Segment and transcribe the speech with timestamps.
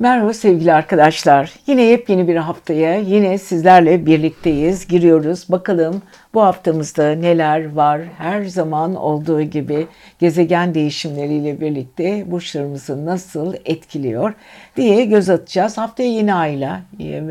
[0.00, 1.52] Merhaba sevgili arkadaşlar.
[1.66, 4.88] Yine yepyeni bir haftaya yine sizlerle birlikteyiz.
[4.88, 5.46] Giriyoruz.
[5.48, 6.02] Bakalım
[6.34, 8.00] bu haftamızda neler var?
[8.18, 9.86] Her zaman olduğu gibi
[10.18, 14.34] gezegen değişimleriyle birlikte burçlarımızı nasıl etkiliyor
[14.76, 15.78] diye göz atacağız.
[15.78, 16.82] Haftaya yeni ayla,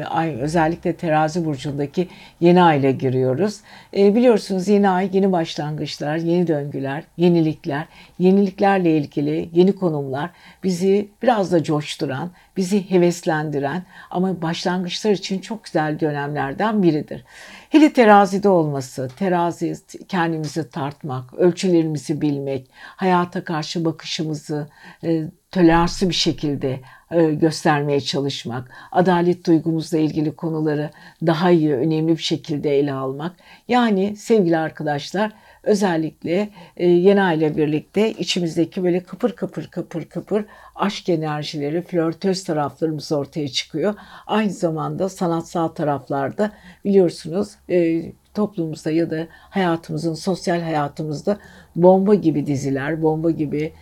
[0.09, 2.07] ay özellikle terazi burcundaki
[2.39, 3.59] yeni ayla giriyoruz.
[3.97, 7.85] E, biliyorsunuz yeni ay yeni başlangıçlar, yeni döngüler, yenilikler,
[8.19, 10.29] yeniliklerle ilgili yeni konumlar
[10.63, 17.23] bizi biraz da coşturan, bizi heveslendiren ama başlangıçlar için çok güzel dönemlerden biridir.
[17.69, 19.75] Hele terazide olması, terazi
[20.07, 24.67] kendimizi tartmak, ölçülerimizi bilmek, hayata karşı bakışımızı
[25.03, 26.79] e, toleranslı bir şekilde
[27.11, 30.89] e, göstermeye çalışmak, adalet duygumuzla ilgili konuları
[31.25, 33.35] daha iyi, önemli bir şekilde ele almak.
[33.67, 35.31] Yani sevgili arkadaşlar
[35.67, 43.11] özellikle e, Yena ile birlikte içimizdeki böyle kıpır kıpır kıpır kıpır aşk enerjileri, flörtöz taraflarımız
[43.11, 43.93] ortaya çıkıyor.
[44.27, 46.51] Aynı zamanda sanatsal taraflarda
[46.85, 51.37] biliyorsunuz e, toplumumuzda ya da hayatımızın, sosyal hayatımızda
[51.75, 53.73] bomba gibi diziler, bomba gibi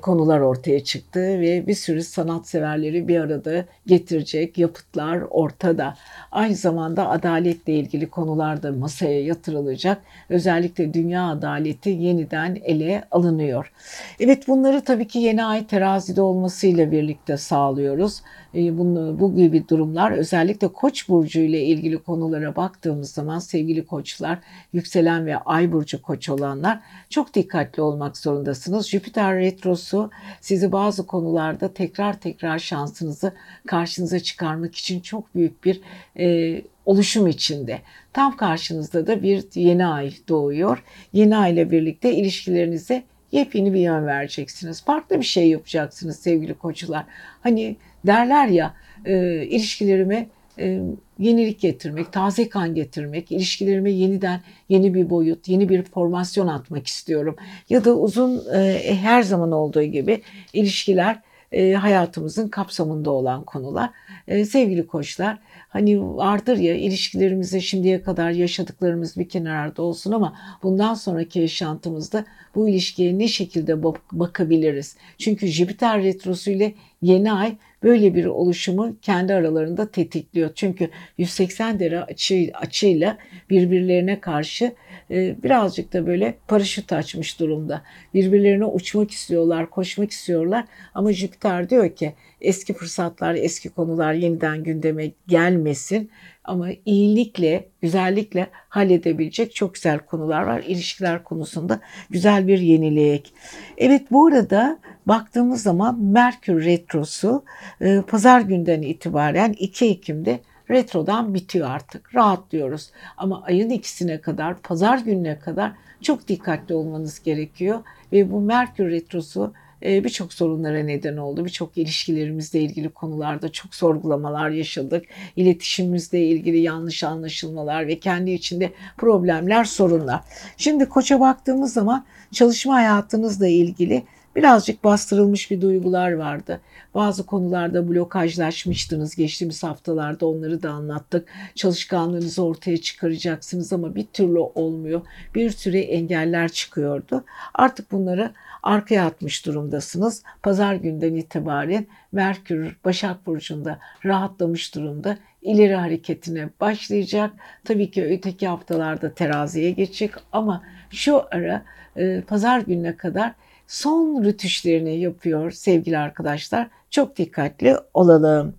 [0.00, 5.94] konular ortaya çıktı ve bir sürü sanatseverleri bir arada getirecek yapıtlar ortada.
[6.32, 10.02] Aynı zamanda adaletle ilgili konular da masaya yatırılacak.
[10.28, 13.72] Özellikle dünya adaleti yeniden ele alınıyor.
[14.20, 18.22] Evet bunları tabii ki yeni ay terazide olmasıyla birlikte sağlıyoruz.
[18.54, 24.38] E, bunu, bu gibi durumlar özellikle koç burcu ile ilgili konulara baktığımız zaman sevgili koçlar,
[24.72, 26.80] yükselen ve ay burcu koç olanlar
[27.10, 28.88] çok dikkatli olmak zorundasınız.
[28.88, 33.32] Jüpiter retrosu sizi bazı konularda tekrar tekrar şansınızı
[33.66, 35.80] karşınıza çıkarmak için çok büyük bir
[36.18, 37.80] e, oluşum içinde.
[38.12, 40.84] Tam karşınızda da bir yeni ay doğuyor.
[41.12, 43.02] Yeni ay ile birlikte ilişkilerinize
[43.32, 44.84] yepyeni bir yön vereceksiniz.
[44.84, 47.04] Farklı bir şey yapacaksınız sevgili koçlar.
[47.42, 48.74] Hani derler ya
[49.04, 50.80] e, ilişkilerime e,
[51.18, 57.36] yenilik getirmek, taze kan getirmek, ilişkilerime yeniden yeni bir boyut, yeni bir formasyon atmak istiyorum.
[57.70, 61.20] Ya da uzun e, her zaman olduğu gibi ilişkiler
[61.52, 63.90] e, hayatımızın kapsamında olan konular.
[64.28, 70.94] E, sevgili koçlar hani vardır ya ilişkilerimize şimdiye kadar yaşadıklarımız bir kenarda olsun ama bundan
[70.94, 72.24] sonraki yaşantımızda
[72.54, 74.96] bu ilişkiye ne şekilde bakabiliriz?
[75.18, 80.50] Çünkü Jüpiter retrosu ile yeni ay böyle bir oluşumu kendi aralarında tetikliyor.
[80.54, 83.18] Çünkü 180 derece açı, açıyla
[83.50, 84.72] birbirlerine karşı
[85.10, 87.82] e, birazcık da böyle paraşüt açmış durumda.
[88.14, 95.10] Birbirlerine uçmak istiyorlar, koşmak istiyorlar ama Jüpiter diyor ki eski fırsatlar, eski konular yeniden gündeme
[95.28, 96.10] gelmesin.
[96.44, 100.62] Ama iyilikle, güzellikle halledebilecek çok güzel konular var.
[100.66, 103.32] İlişkiler konusunda güzel bir yenilik.
[103.76, 107.44] Evet bu arada baktığımız zaman Merkür Retrosu
[107.80, 112.14] e, pazar günden itibaren 2 Ekim'de retrodan bitiyor artık.
[112.14, 112.90] Rahatlıyoruz.
[113.16, 115.72] Ama ayın ikisine kadar, pazar gününe kadar
[116.02, 117.80] çok dikkatli olmanız gerekiyor.
[118.12, 119.52] Ve bu Merkür Retrosu
[119.84, 121.44] e, birçok sorunlara neden oldu.
[121.44, 125.04] Birçok ilişkilerimizle ilgili konularda çok sorgulamalar yaşadık.
[125.36, 130.20] İletişimimizle ilgili yanlış anlaşılmalar ve kendi içinde problemler, sorunlar.
[130.56, 134.02] Şimdi koça baktığımız zaman çalışma hayatınızla ilgili
[134.36, 136.60] birazcık bastırılmış bir duygular vardı.
[136.94, 139.16] Bazı konularda blokajlaşmıştınız.
[139.16, 141.28] Geçtiğimiz haftalarda onları da anlattık.
[141.54, 145.00] Çalışkanlığınızı ortaya çıkaracaksınız ama bir türlü olmuyor.
[145.34, 147.24] Bir sürü engeller çıkıyordu.
[147.54, 148.32] Artık bunları
[148.62, 150.22] arkaya atmış durumdasınız.
[150.42, 157.32] Pazar günden itibaren Merkür Başak Burcu'nda rahatlamış durumda ileri hareketine başlayacak.
[157.64, 161.62] Tabii ki öteki haftalarda teraziye geçecek ama şu ara
[161.96, 163.32] e, pazar gününe kadar
[163.68, 166.68] son rütüşlerini yapıyor sevgili arkadaşlar.
[166.90, 168.54] Çok dikkatli olalım.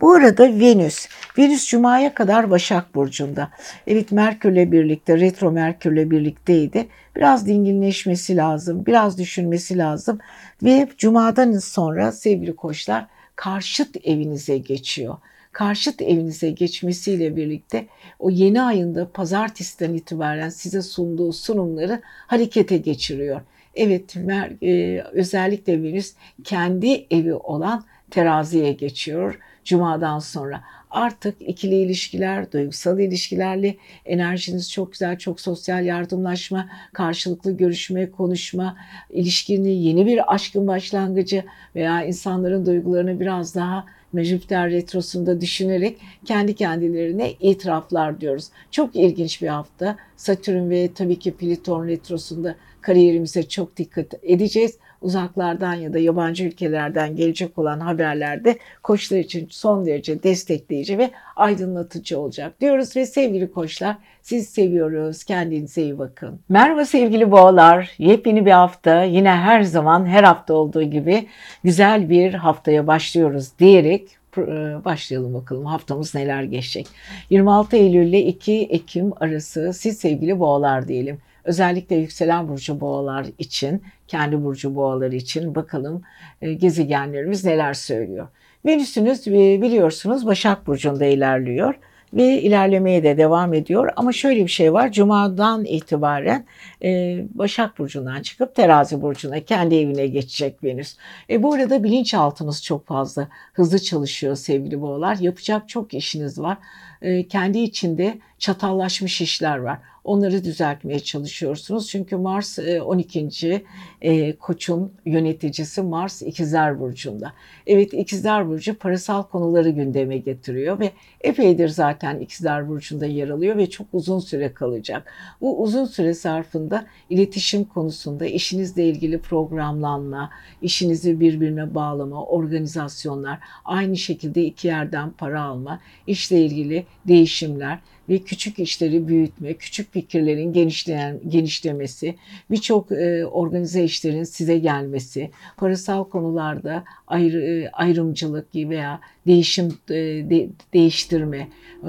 [0.00, 3.50] Bu arada Venüs, Venüs Cuma'ya kadar Başak Burcu'nda.
[3.86, 6.88] Evet Merkür'le birlikte, retro Merkür'le birlikteydi.
[7.16, 10.18] Biraz dinginleşmesi lazım, biraz düşünmesi lazım.
[10.62, 13.06] Ve Cuma'dan sonra sevgili koçlar
[13.36, 15.16] karşıt evinize geçiyor.
[15.52, 17.86] Karşıt evinize geçmesiyle birlikte
[18.18, 23.40] o yeni ayında pazartesiden itibaren size sunduğu sunumları harekete geçiriyor.
[23.74, 24.16] Evet
[24.62, 26.14] e, özellikle Venüs
[26.44, 30.60] kendi evi olan teraziye geçiyor Cuma'dan sonra.
[30.90, 38.76] Artık ikili ilişkiler, duygusal ilişkilerle enerjiniz çok güzel, çok sosyal yardımlaşma, karşılıklı görüşme, konuşma,
[39.10, 41.44] ilişkinin yeni bir aşkın başlangıcı
[41.74, 48.48] veya insanların duygularını biraz daha Jüpiter retrosunda düşünerek kendi kendilerine itiraflar diyoruz.
[48.70, 49.96] Çok ilginç bir hafta.
[50.16, 57.16] Satürn ve tabii ki Plüton retrosunda Kariyerimize çok dikkat edeceğiz uzaklardan ya da yabancı ülkelerden
[57.16, 63.96] gelecek olan haberlerde koçlar için son derece destekleyici ve aydınlatıcı olacak diyoruz ve sevgili koçlar
[64.22, 65.24] siz seviyoruz.
[65.24, 66.40] Kendinize iyi bakın.
[66.48, 67.90] Merhaba sevgili boğalar.
[67.98, 71.26] Yepyeni bir hafta yine her zaman her hafta olduğu gibi
[71.64, 74.40] güzel bir haftaya başlıyoruz diyerek e,
[74.84, 76.86] başlayalım bakalım haftamız neler geçecek.
[77.30, 81.18] 26 Eylül ile 2 Ekim arası siz sevgili boğalar diyelim.
[81.50, 86.02] Özellikle yükselen burcu boğalar için, kendi burcu boğaları için bakalım
[86.42, 88.28] e, gezegenlerimiz neler söylüyor.
[88.66, 91.74] Venüsünüz e, biliyorsunuz Başak Burcu'nda ilerliyor
[92.14, 93.92] ve ilerlemeye de devam ediyor.
[93.96, 94.92] Ama şöyle bir şey var.
[94.92, 96.46] Cuma'dan itibaren
[96.84, 100.96] e, Başak Burcu'ndan çıkıp Terazi Burcu'na kendi evine geçecek Venüs.
[101.30, 105.16] E, bu arada bilinçaltınız çok fazla hızlı çalışıyor sevgili boğalar.
[105.16, 106.58] Yapacak çok işiniz var.
[107.02, 109.78] E, kendi içinde çatallaşmış işler var.
[110.04, 111.88] Onları düzeltmeye çalışıyorsunuz.
[111.88, 113.28] Çünkü Mars 12.
[113.42, 113.62] E,
[114.00, 117.32] e, koçun yöneticisi Mars İkizler Burcu'nda.
[117.66, 123.70] Evet İkizler Burcu parasal konuları gündeme getiriyor ve epeydir zaten İkizler Burcu'nda yer alıyor ve
[123.70, 125.12] çok uzun süre kalacak.
[125.40, 130.30] Bu uzun süre zarfında iletişim konusunda işinizle ilgili programlanma,
[130.62, 137.78] işinizi birbirine bağlama, organizasyonlar, aynı şekilde iki yerden para alma, işle ilgili değişimler,
[138.10, 142.14] ve küçük işleri büyütme, küçük fikirlerin genişleyen, genişlemesi,
[142.50, 149.94] birçok e, organize işlerin size gelmesi, parasal konularda ayrı, e, ayrımcılık veya değişim e,
[150.30, 151.48] de, değiştirme,
[151.84, 151.88] e,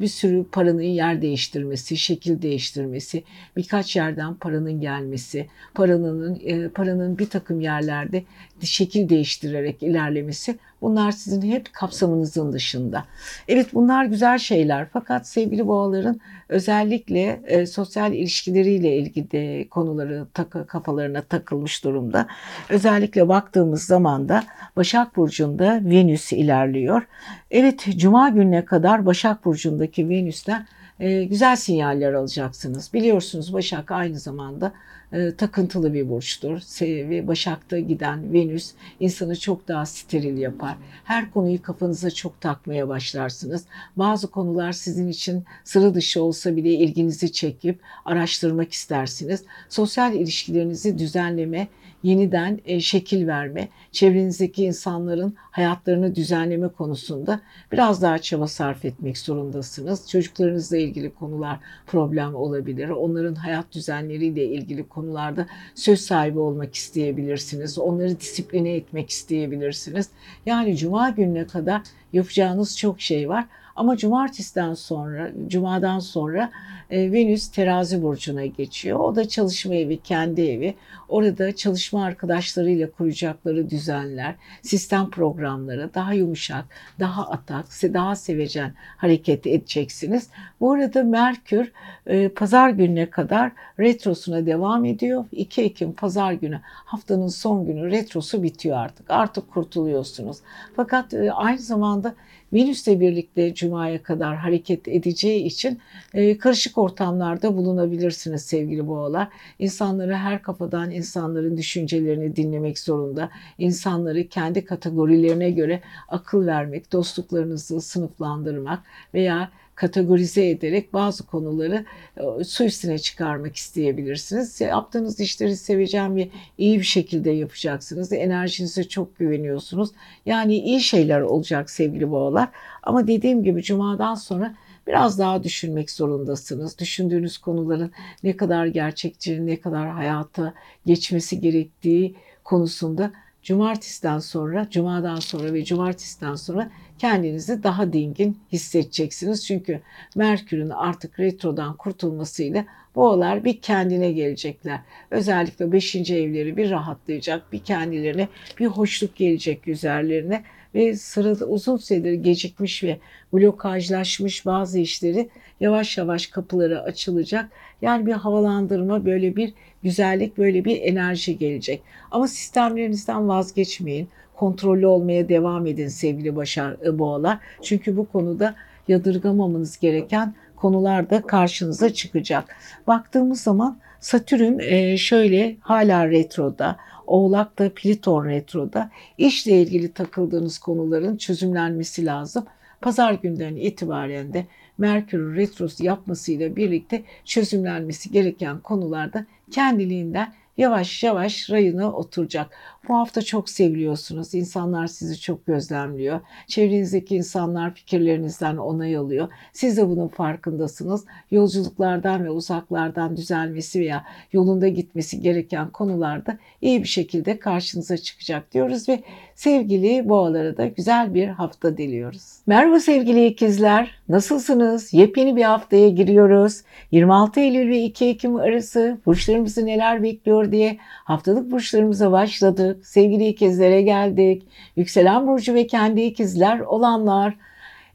[0.00, 3.22] bir sürü paranın yer değiştirmesi, şekil değiştirmesi,
[3.56, 8.24] birkaç yerden paranın gelmesi, paranın e, paranın bir takım yerlerde
[8.60, 13.04] şekil değiştirerek ilerlemesi bunlar sizin hep kapsamınızın dışında.
[13.48, 21.22] Evet bunlar güzel şeyler fakat sevgili boğaların özellikle e, sosyal ilişkileriyle ilgili konuları takı, kafalarına
[21.22, 22.26] takılmış durumda.
[22.68, 24.44] Özellikle baktığımız zaman da
[24.76, 27.02] Başak Burcu'nda Venüs ilerliyor.
[27.50, 30.66] Evet Cuma gününe kadar Başak Burcu'ndaki Venüs'ten
[31.00, 32.94] e, güzel sinyaller alacaksınız.
[32.94, 34.72] Biliyorsunuz Başak aynı zamanda
[35.12, 36.60] e, takıntılı bir burçtur.
[36.82, 40.76] Ve Başak'ta giden Venüs insanı çok daha steril yapar.
[41.04, 43.64] Her konuyu kafanıza çok takmaya başlarsınız.
[43.96, 49.44] Bazı konular sizin için sıra dışı olsa bile ilginizi çekip araştırmak istersiniz.
[49.68, 51.68] Sosyal ilişkilerinizi düzenleme
[52.02, 57.40] yeniden e, şekil verme, çevrenizdeki insanların hayatlarını düzenleme konusunda
[57.72, 60.10] biraz daha çaba sarf etmek zorundasınız.
[60.10, 62.88] Çocuklarınızla ilgili konular problem olabilir.
[62.88, 67.78] Onların hayat düzenleriyle ilgili konularda söz sahibi olmak isteyebilirsiniz.
[67.78, 70.08] Onları disipline etmek isteyebilirsiniz.
[70.46, 71.82] Yani cuma gününe kadar
[72.12, 73.46] yapacağınız çok şey var.
[73.76, 76.50] Ama cumartesiden sonra, cumadan sonra
[76.90, 78.98] e, Venüs terazi burcuna geçiyor.
[78.98, 80.74] O da çalışma evi, kendi evi.
[81.08, 86.64] Orada çalışma arkadaşlarıyla kuracakları düzenler, sistem programları daha yumuşak,
[87.00, 90.28] daha atak, daha sevecen hareket edeceksiniz.
[90.60, 91.72] Bu arada Merkür
[92.06, 95.24] e, pazar gününe kadar retrosuna devam ediyor.
[95.32, 99.10] 2 Ekim pazar günü haftanın son günü retrosu bitiyor artık.
[99.10, 100.36] Artık kurtuluyorsunuz.
[100.76, 102.14] Fakat e, aynı zamanda
[102.52, 105.78] Venüs'le birlikte Cuma'ya kadar hareket edeceği için
[106.14, 109.28] e, karışık ortamlarda bulunabilirsiniz sevgili boğalar.
[109.58, 113.30] İnsanları her kafadan insanların düşüncelerini dinlemek zorunda.
[113.58, 118.82] İnsanları kendi kategorilerine göre akıl vermek, dostluklarınızı sınıflandırmak
[119.14, 121.84] veya kategorize ederek bazı konuları
[122.16, 124.60] e, su üstüne çıkarmak isteyebilirsiniz.
[124.60, 128.12] Yaptığınız işleri seveceğim ve iyi bir şekilde yapacaksınız.
[128.12, 129.90] Enerjinize çok güveniyorsunuz.
[130.26, 132.48] Yani iyi şeyler olacak sevgili boğalar.
[132.82, 134.54] Ama dediğim gibi cumadan sonra
[134.86, 136.78] biraz daha düşünmek zorundasınız.
[136.78, 140.54] Düşündüğünüz konuların ne kadar gerçekçi, ne kadar hayata
[140.86, 142.14] geçmesi gerektiği
[142.44, 149.46] konusunda cumartesiden sonra, cumadan sonra ve cumartesiden sonra kendinizi daha dingin hissedeceksiniz.
[149.46, 149.80] Çünkü
[150.16, 154.80] Merkür'ün artık retrodan kurtulmasıyla boğalar bir kendine gelecekler.
[155.10, 155.94] Özellikle 5.
[155.94, 160.44] evleri bir rahatlayacak, bir kendilerine bir hoşluk gelecek üzerlerine
[160.74, 162.98] ve sırada uzun süredir gecikmiş ve
[163.32, 165.28] blokajlaşmış bazı işleri
[165.60, 167.50] yavaş yavaş kapıları açılacak.
[167.82, 171.82] Yani bir havalandırma, böyle bir güzellik, böyle bir enerji gelecek.
[172.10, 177.38] Ama sistemlerinizden vazgeçmeyin kontrollü olmaya devam edin sevgili başar e, boğalar.
[177.62, 178.54] Çünkü bu konuda
[178.88, 182.56] yadırgamamanız gereken konular da karşınıza çıkacak.
[182.86, 188.90] Baktığımız zaman Satürn e, şöyle hala retroda, Oğlak'ta Pliton retroda.
[189.18, 192.44] İşle ilgili takıldığınız konuların çözümlenmesi lazım.
[192.80, 194.46] Pazar günden itibaren de
[194.78, 202.50] Merkür retrosu yapmasıyla birlikte çözümlenmesi gereken konularda kendiliğinden yavaş yavaş rayına oturacak.
[202.88, 204.34] Bu hafta çok seviliyorsunuz.
[204.34, 206.20] İnsanlar sizi çok gözlemliyor.
[206.46, 209.28] Çevrenizdeki insanlar fikirlerinizden onay alıyor.
[209.52, 211.04] Siz de bunun farkındasınız.
[211.30, 218.88] Yolculuklardan ve uzaklardan düzelmesi veya yolunda gitmesi gereken konularda iyi bir şekilde karşınıza çıkacak diyoruz
[218.88, 219.02] ve
[219.34, 222.38] sevgili boğalara da güzel bir hafta diliyoruz.
[222.46, 223.90] Merhaba sevgili ikizler.
[224.08, 224.92] Nasılsınız?
[224.94, 226.62] Yepyeni bir haftaya giriyoruz.
[226.90, 232.86] 26 Eylül ve 2 Ekim arası burçlarımızı neler bekliyor diye haftalık burçlarımıza başladık başladık.
[232.86, 234.42] Sevgili ikizlere geldik.
[234.76, 237.34] Yükselen burcu ve kendi ikizler olanlar.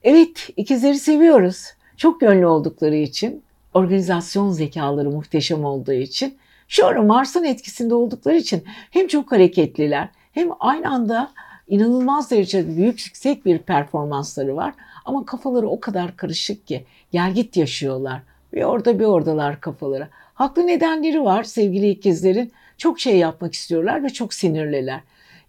[0.04, 1.74] Evet ikizleri seviyoruz.
[1.98, 3.44] Çok yönlü oldukları için,
[3.74, 10.50] organizasyon zekaları muhteşem olduğu için, şu ara Mars'ın etkisinde oldukları için hem çok hareketliler hem
[10.60, 11.32] aynı anda
[11.68, 14.74] inanılmaz derecede büyük yüksek bir performansları var.
[15.06, 18.22] Ama kafaları o kadar karışık ki gel git yaşıyorlar.
[18.54, 20.08] Bir orada bir oradalar kafaları.
[20.34, 22.52] Haklı nedenleri var sevgili ikizlerin.
[22.78, 25.00] Çok şey yapmak istiyorlar ve çok sinirliler.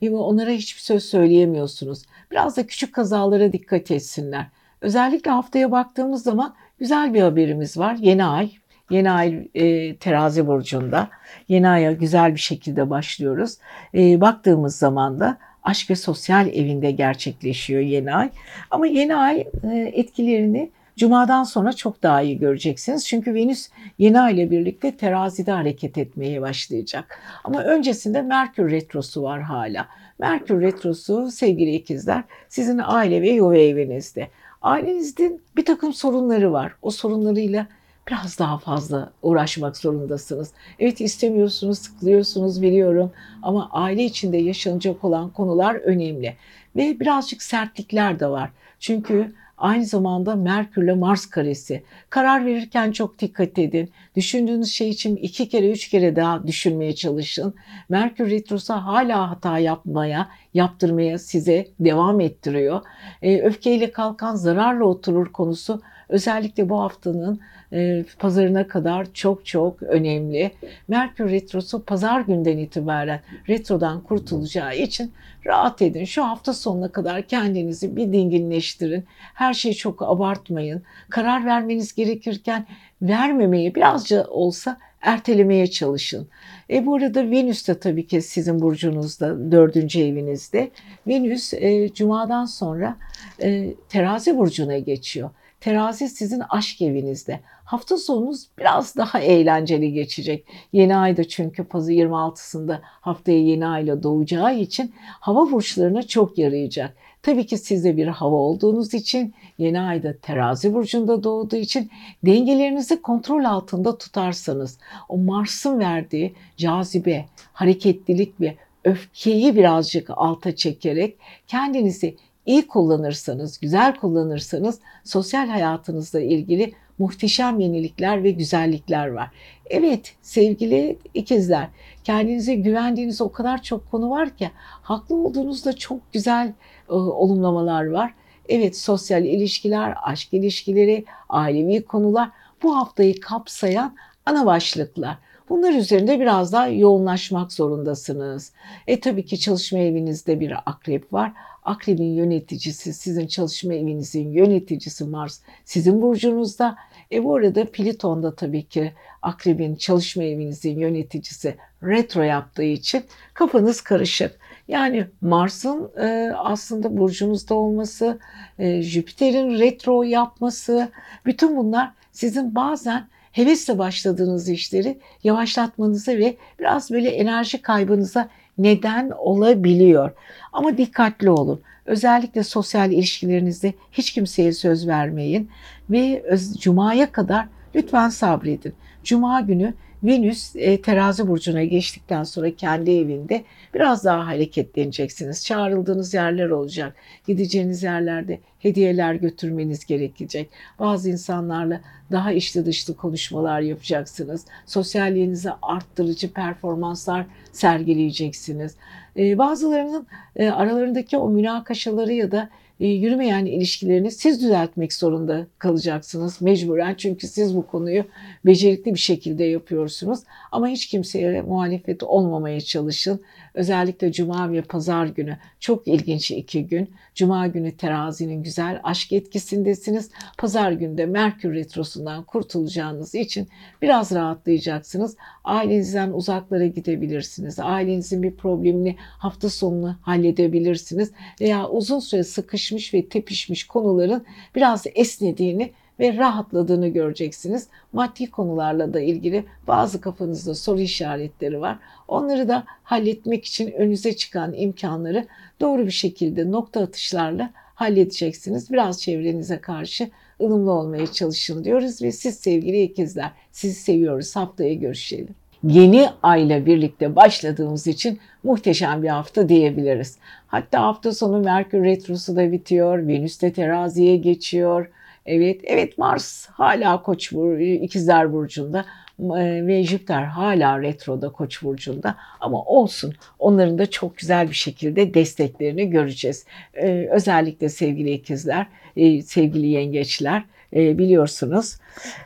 [0.02, 2.02] Ve onlara hiçbir söz söyleyemiyorsunuz.
[2.30, 4.47] Biraz da küçük kazalara dikkat etsinler.
[4.80, 7.97] Özellikle haftaya baktığımız zaman güzel bir haberimiz var.
[8.00, 8.50] Yeni ay,
[8.90, 11.08] yeni ay e, terazi burcunda.
[11.49, 13.58] Yeni aya güzel bir şekilde başlıyoruz.
[13.94, 18.30] E, baktığımız zaman da aşk ve sosyal evinde gerçekleşiyor yeni ay.
[18.70, 23.06] Ama yeni ay e, etkilerini Cuma'dan sonra çok daha iyi göreceksiniz.
[23.06, 27.18] Çünkü Venüs yeni ay ile birlikte terazide hareket etmeye başlayacak.
[27.44, 29.88] Ama öncesinde Merkür retrosu var hala.
[30.18, 34.28] Merkür retrosu sevgili ikizler sizin aile ve yuva evinizde.
[34.62, 36.72] Ailenizin bir takım sorunları var.
[36.82, 37.66] O sorunlarıyla
[38.08, 40.52] biraz daha fazla uğraşmak zorundasınız.
[40.78, 43.12] Evet istemiyorsunuz, sıkılıyorsunuz biliyorum
[43.42, 46.36] ama aile içinde yaşanacak olan konular önemli.
[46.76, 48.50] Ve birazcık sertlikler de var.
[48.80, 51.82] Çünkü Aynı zamanda Merkürle Mars karesi.
[52.10, 53.90] Karar verirken çok dikkat edin.
[54.16, 57.54] Düşündüğünüz şey için iki kere üç kere daha düşünmeye çalışın.
[57.88, 62.80] Merkür Retrosu hala hata yapmaya, yaptırmaya size devam ettiriyor.
[63.22, 67.40] E, öfkeyle kalkan zararla oturur konusu özellikle bu haftanın
[67.72, 70.50] e, pazarına kadar çok çok önemli.
[70.88, 75.12] Merkür Retrosu pazar günden itibaren retrodan kurtulacağı için
[75.46, 76.04] rahat edin.
[76.04, 79.04] Şu hafta sonuna kadar kendinizi bir dinginleştirin.
[79.34, 80.82] Her şeyi çok abartmayın.
[81.10, 82.66] Karar vermeniz gerekirken
[83.02, 86.28] vermemeye birazcık olsa ertelemeye çalışın.
[86.70, 90.70] E bu arada Venüs de tabii ki sizin burcunuzda, dördüncü evinizde.
[91.06, 92.96] Venüs e, Cuma'dan sonra
[93.42, 95.30] e, terazi burcuna geçiyor.
[95.60, 97.40] Terazi sizin aşk evinizde.
[97.64, 100.46] Hafta sonunuz biraz daha eğlenceli geçecek.
[100.72, 106.96] Yeni ayda çünkü pazı 26'sında haftaya yeni ayla doğacağı için hava burçlarına çok yarayacak.
[107.22, 111.90] Tabii ki siz de bir hava olduğunuz için yeni ayda terazi burcunda doğduğu için
[112.22, 122.16] dengelerinizi kontrol altında tutarsanız o Mars'ın verdiği cazibe, hareketlilik ve öfkeyi birazcık alta çekerek kendinizi
[122.48, 129.30] iyi kullanırsanız, güzel kullanırsanız sosyal hayatınızla ilgili muhteşem yenilikler ve güzellikler var.
[129.66, 131.68] Evet sevgili ikizler
[132.04, 134.50] kendinize güvendiğiniz o kadar çok konu var ki
[134.82, 136.52] haklı olduğunuzda çok güzel
[136.88, 138.14] e, olumlamalar var.
[138.48, 142.30] Evet sosyal ilişkiler, aşk ilişkileri, ailevi konular
[142.62, 145.18] bu haftayı kapsayan ana başlıklar.
[145.50, 148.52] Bunlar üzerinde biraz daha yoğunlaşmak zorundasınız.
[148.86, 151.32] E tabii ki çalışma evinizde bir akrep var.
[151.62, 156.76] Akrebin yöneticisi, sizin çalışma evinizin yöneticisi Mars sizin burcunuzda.
[157.12, 163.02] E bu arada Pliton da tabii ki Akrebin çalışma evinizin yöneticisi retro yaptığı için
[163.34, 164.38] kafanız karışık.
[164.68, 168.18] Yani Mars'ın e, aslında burcunuzda olması,
[168.58, 170.88] e, Jüpiter'in retro yapması,
[171.26, 180.11] bütün bunlar sizin bazen hevesle başladığınız işleri yavaşlatmanıza ve biraz böyle enerji kaybınıza neden olabiliyor.
[180.52, 181.61] Ama dikkatli olun.
[181.87, 185.50] Özellikle sosyal ilişkilerinizde hiç kimseye söz vermeyin
[185.90, 186.25] ve
[186.58, 188.75] Cuma'ya kadar lütfen sabredin.
[189.04, 195.44] Cuma günü Venüs e, terazi burcuna geçtikten sonra kendi evinde biraz daha hareketleneceksiniz.
[195.44, 196.96] Çağrıldığınız yerler olacak.
[197.26, 200.50] Gideceğiniz yerlerde hediyeler götürmeniz gerekecek.
[200.78, 201.80] Bazı insanlarla
[202.12, 204.44] daha içli dışlı konuşmalar yapacaksınız.
[204.66, 208.74] Sosyalliğinizi arttırıcı performanslar sergileyeceksiniz.
[209.16, 212.50] E, bazılarının e, aralarındaki o münakaşaları ya da
[212.87, 216.94] yürümeyen ilişkilerini siz düzeltmek zorunda kalacaksınız mecburen.
[216.94, 218.04] Çünkü siz bu konuyu
[218.47, 220.20] becerikli bir şekilde yapıyorsunuz.
[220.52, 223.20] Ama hiç kimseye muhalefet olmamaya çalışın.
[223.54, 226.90] Özellikle cuma ve pazar günü çok ilginç iki gün.
[227.14, 230.10] Cuma günü terazinin güzel aşk etkisindesiniz.
[230.38, 233.48] Pazar günde Merkür Retrosu'ndan kurtulacağınız için
[233.82, 235.16] biraz rahatlayacaksınız.
[235.44, 237.58] Ailenizden uzaklara gidebilirsiniz.
[237.58, 241.12] Ailenizin bir problemini hafta sonunu halledebilirsiniz.
[241.40, 244.24] Veya uzun süre sıkışmış ve tepişmiş konuların
[244.54, 247.68] biraz esnediğini ve rahatladığını göreceksiniz.
[247.92, 251.78] Maddi konularla da ilgili bazı kafanızda soru işaretleri var.
[252.08, 255.26] Onları da halletmek için önünüze çıkan imkanları
[255.60, 258.70] doğru bir şekilde nokta atışlarla halledeceksiniz.
[258.72, 264.36] Biraz çevrenize karşı ılımlı olmaya çalışın diyoruz ve siz sevgili ikizler sizi seviyoruz.
[264.36, 265.34] Haftaya görüşelim.
[265.64, 270.18] Yeni ayla birlikte başladığımız için muhteşem bir hafta diyebiliriz.
[270.46, 274.90] Hatta hafta sonu Merkür Retrosu da bitiyor, Venüs de teraziye geçiyor.
[275.28, 278.85] Evet, evet Mars hala Koç bur ikizler burcunda
[279.20, 285.14] e, ve Jüpiter hala retroda Koç burcunda ama olsun onların da çok güzel bir şekilde
[285.14, 286.44] desteklerini göreceğiz.
[286.75, 288.66] Ee, özellikle sevgili ikizler,
[288.97, 290.44] e, sevgili yengeçler
[290.76, 291.76] e, biliyorsunuz.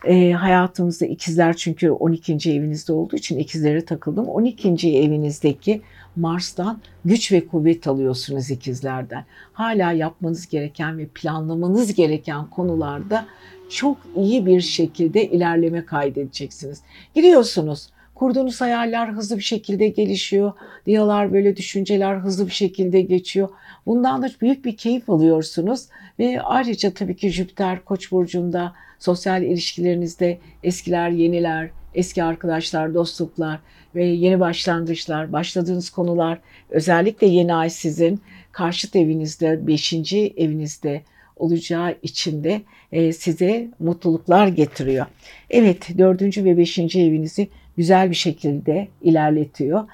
[0.04, 2.32] E, hayatımızda ikizler çünkü 12.
[2.32, 4.28] evinizde olduğu için ikizlere takıldım.
[4.28, 4.99] 12.
[4.99, 5.82] evinizdeki
[6.16, 9.25] Mars'tan güç ve kuvvet alıyorsunuz ikizlerden.
[9.52, 13.26] Hala yapmanız gereken ve planlamanız gereken konularda
[13.69, 16.81] çok iyi bir şekilde ilerleme kaydedeceksiniz.
[17.14, 17.88] Gidiyorsunuz.
[18.14, 20.52] Kurduğunuz hayaller hızlı bir şekilde gelişiyor.
[20.87, 23.49] Diyalar böyle düşünceler hızlı bir şekilde geçiyor.
[23.87, 25.87] Bundan da büyük bir keyif alıyorsunuz.
[26.19, 33.61] Ve ayrıca tabii ki Jüpiter Koç burcunda sosyal ilişkilerinizde eskiler, yeniler, eski arkadaşlar, dostluklar
[33.94, 36.38] ve yeni başlangıçlar, başladığınız konular
[36.70, 38.20] özellikle yeni ay sizin
[38.52, 41.02] karşıt evinizde, beşinci evinizde
[41.37, 45.06] olacağı için de e, size mutluluklar getiriyor.
[45.50, 49.84] Evet dördüncü ve beşinci evinizi güzel bir şekilde ilerletiyor.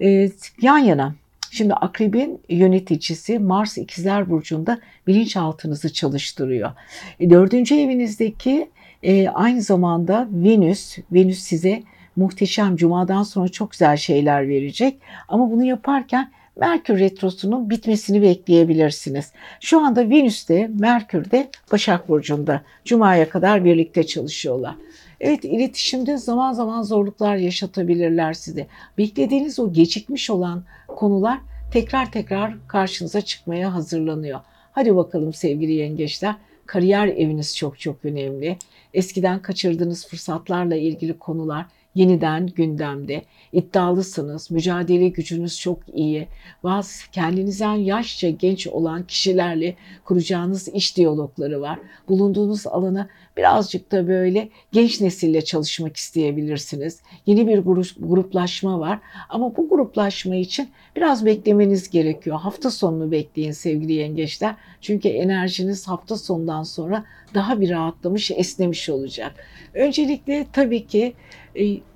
[0.00, 0.30] E,
[0.62, 1.14] yan yana
[1.50, 6.70] Şimdi akrebin yöneticisi Mars ikizler burcunda bilinçaltınızı çalıştırıyor.
[7.20, 8.70] E, dördüncü evinizdeki
[9.02, 11.82] e, aynı zamanda Venüs, Venüs size
[12.16, 14.98] muhteşem cumadan sonra çok güzel şeyler verecek.
[15.28, 19.32] Ama bunu yaparken Merkür Retrosu'nun bitmesini bekleyebilirsiniz.
[19.60, 22.62] Şu anda Venüs de Merkür de Başak Burcu'nda.
[22.84, 24.74] Cuma'ya kadar birlikte çalışıyorlar.
[25.20, 28.66] Evet iletişimde zaman zaman zorluklar yaşatabilirler size.
[28.98, 31.38] Beklediğiniz o gecikmiş olan konular
[31.72, 34.40] tekrar tekrar karşınıza çıkmaya hazırlanıyor.
[34.72, 36.34] Hadi bakalım sevgili yengeçler.
[36.68, 38.56] Kariyer eviniz çok çok önemli.
[38.94, 41.66] Eskiden kaçırdığınız fırsatlarla ilgili konular
[41.98, 43.22] yeniden gündemde.
[43.52, 46.28] İddialısınız, mücadele gücünüz çok iyi.
[46.64, 51.78] Bazı kendinizden yaşça genç olan kişilerle kuracağınız iş diyalogları var.
[52.08, 57.00] Bulunduğunuz alana birazcık da böyle genç nesille çalışmak isteyebilirsiniz.
[57.26, 57.58] Yeni bir
[57.98, 62.40] gruplaşma var ama bu gruplaşma için biraz beklemeniz gerekiyor.
[62.40, 64.54] Hafta sonunu bekleyin sevgili yengeçler.
[64.80, 69.34] Çünkü enerjiniz hafta sonundan sonra daha bir rahatlamış, esnemiş olacak.
[69.74, 71.14] Öncelikle tabii ki
[71.56, 71.87] e,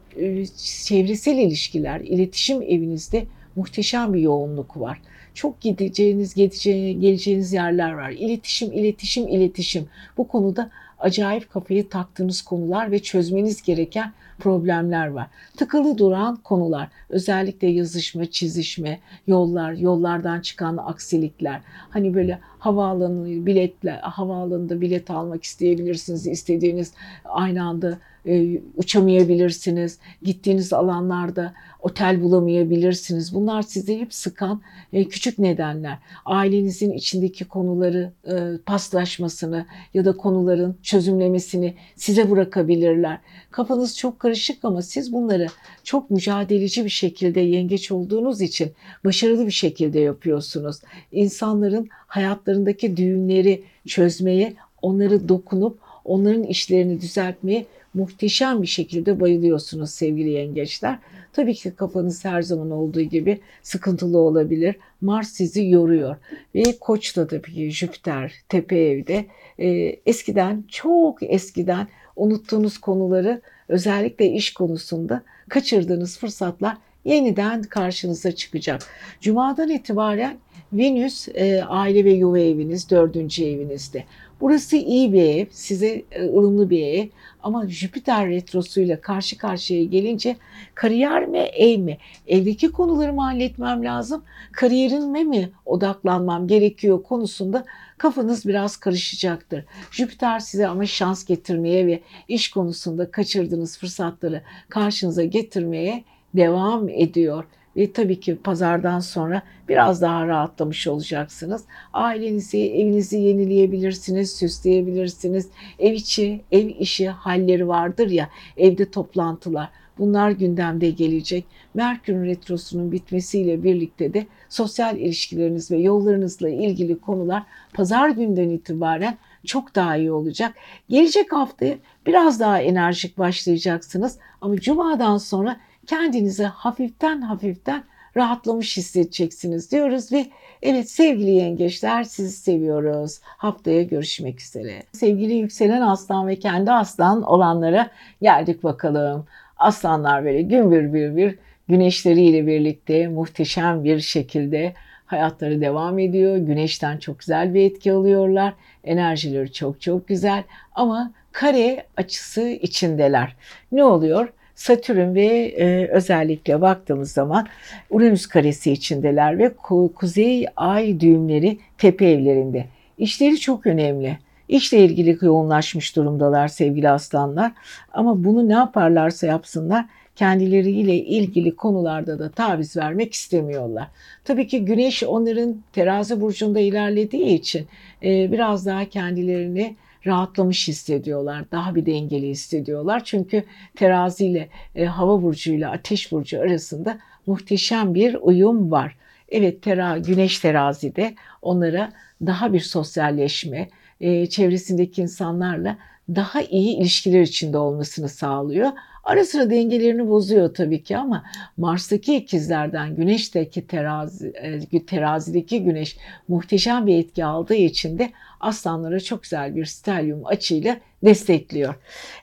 [0.85, 5.01] çevresel ilişkiler, iletişim evinizde muhteşem bir yoğunluk var.
[5.35, 8.11] Çok gideceğiniz, gideceğiniz, geleceğiniz yerler var.
[8.11, 9.88] İletişim, iletişim, iletişim.
[10.16, 15.27] Bu konuda acayip kafayı taktığınız konular ve çözmeniz gereken problemler var.
[15.57, 21.61] Tıkalı duran konular, özellikle yazışma, çizişme, yollar, yollardan çıkan aksilikler.
[21.90, 26.92] Hani böyle havaalanı biletle, havaalanında bilet almak isteyebilirsiniz, istediğiniz
[27.25, 29.98] aynı anda e, uçamayabilirsiniz.
[30.22, 33.35] Gittiğiniz alanlarda otel bulamayabilirsiniz.
[33.35, 35.98] Bunlar sizi hep sıkan e, küçük nedenler.
[36.24, 43.18] Ailenizin içindeki konuları e, paslaşmasını ya da konuların çözümlemesini size bırakabilirler.
[43.50, 45.46] Kafanız çok karışık ama siz bunları
[45.85, 48.72] çok mücadeleci bir şekilde yengeç olduğunuz için
[49.04, 50.76] başarılı bir şekilde yapıyorsunuz.
[51.12, 60.98] İnsanların hayatlarındaki düğümleri çözmeye, onları dokunup onların işlerini düzeltmeye muhteşem bir şekilde bayılıyorsunuz sevgili yengeçler.
[61.33, 64.76] Tabii ki kafanız her zaman olduğu gibi sıkıntılı olabilir.
[65.00, 66.16] Mars sizi yoruyor.
[66.55, 69.26] Ve Koç'ta tabii ki Jüpiter tepe evde.
[69.59, 78.83] Ee, eskiden çok eskiden unuttuğunuz konuları özellikle iş konusunda kaçırdığınız fırsatlar yeniden karşınıza çıkacak.
[79.20, 80.37] Cuma'dan itibaren
[80.72, 84.05] Venüs e, aile ve yuva eviniz, dördüncü evinizde.
[84.42, 87.09] Burası iyi bir ev, size e, ılımlı bir ev
[87.42, 90.37] ama Jüpiter retrosuyla karşı karşıya gelince
[90.74, 91.98] kariyer mi, ev mi?
[92.26, 97.64] Evdeki konularımı halletmem lazım, kariyerime mi odaklanmam gerekiyor konusunda
[97.98, 99.64] kafanız biraz karışacaktır.
[99.90, 107.44] Jüpiter size ama şans getirmeye ve iş konusunda kaçırdığınız fırsatları karşınıza getirmeye devam ediyor.
[107.76, 111.64] Ve tabii ki pazardan sonra biraz daha rahatlamış olacaksınız.
[111.92, 115.48] Ailenizi, evinizi yenileyebilirsiniz, süsleyebilirsiniz.
[115.78, 119.68] Ev içi, ev işi halleri vardır ya, evde toplantılar.
[119.98, 121.44] Bunlar gündemde gelecek.
[121.74, 127.42] Merkür Retrosu'nun bitmesiyle birlikte de sosyal ilişkileriniz ve yollarınızla ilgili konular
[127.74, 130.54] pazar günden itibaren çok daha iyi olacak.
[130.88, 137.85] Gelecek haftaya biraz daha enerjik başlayacaksınız ama cumadan sonra kendinizi hafiften hafiften
[138.16, 140.27] rahatlamış hissedeceksiniz diyoruz ve
[140.62, 143.21] evet sevgili yengeçler sizi seviyoruz.
[143.23, 144.83] Haftaya görüşmek üzere.
[144.92, 147.90] Sevgili yükselen aslan ve kendi aslan olanlara
[148.23, 149.27] geldik bakalım.
[149.57, 154.75] Aslanlar böyle gün bir bir bir güneşleriyle birlikte muhteşem bir şekilde
[155.07, 156.37] hayatları devam ediyor.
[156.37, 158.55] Güneşten çok güzel bir etki alıyorlar.
[158.85, 163.37] Enerjileri çok çok güzel ama kare açısı içindeler.
[163.73, 164.33] Ne oluyor?
[164.62, 167.46] Satürn ve e, özellikle baktığımız zaman
[167.90, 172.66] Uranüs karesi içindeler ve ku- kuzey ay düğümleri tepe evlerinde.
[172.98, 174.18] İşleri çok önemli.
[174.48, 177.53] İşle ilgili yoğunlaşmış durumdalar sevgili aslanlar.
[177.92, 179.85] Ama bunu ne yaparlarsa yapsınlar
[180.16, 183.88] kendileriyle ilgili konularda da taviz vermek istemiyorlar.
[184.25, 187.66] Tabii ki güneş onların terazi burcunda ilerlediği için
[188.03, 191.45] e, biraz daha kendilerini rahatlamış hissediyorlar.
[191.53, 193.05] Daha bir dengeli hissediyorlar.
[193.05, 193.45] Çünkü
[193.77, 198.97] terazi ile e, hava burcu ile ateş burcu arasında muhteşem bir uyum var.
[199.29, 201.93] Evet tera, güneş terazide onlara
[202.27, 203.69] daha bir sosyalleşme,
[204.01, 205.77] e, çevresindeki insanlarla
[206.09, 208.71] daha iyi ilişkiler içinde olmasını sağlıyor.
[209.05, 211.25] Ara sıra dengelerini bozuyor tabii ki ama
[211.57, 214.33] Mars'taki ikizlerden Güneş'teki terazi,
[214.73, 215.97] e, terazideki Güneş
[216.29, 218.11] muhteşem bir etki aldığı için de
[218.41, 221.75] aslanlara çok güzel bir stelyum açıyla destekliyor.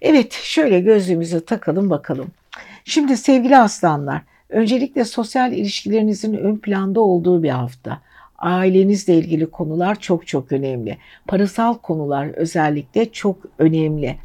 [0.01, 2.27] Evet şöyle gözlüğümüzü takalım bakalım.
[2.85, 8.01] Şimdi sevgili aslanlar öncelikle sosyal ilişkilerinizin ön planda olduğu bir hafta
[8.37, 10.97] ailenizle ilgili konular çok çok önemli.
[11.27, 14.17] Parasal konular özellikle çok önemli.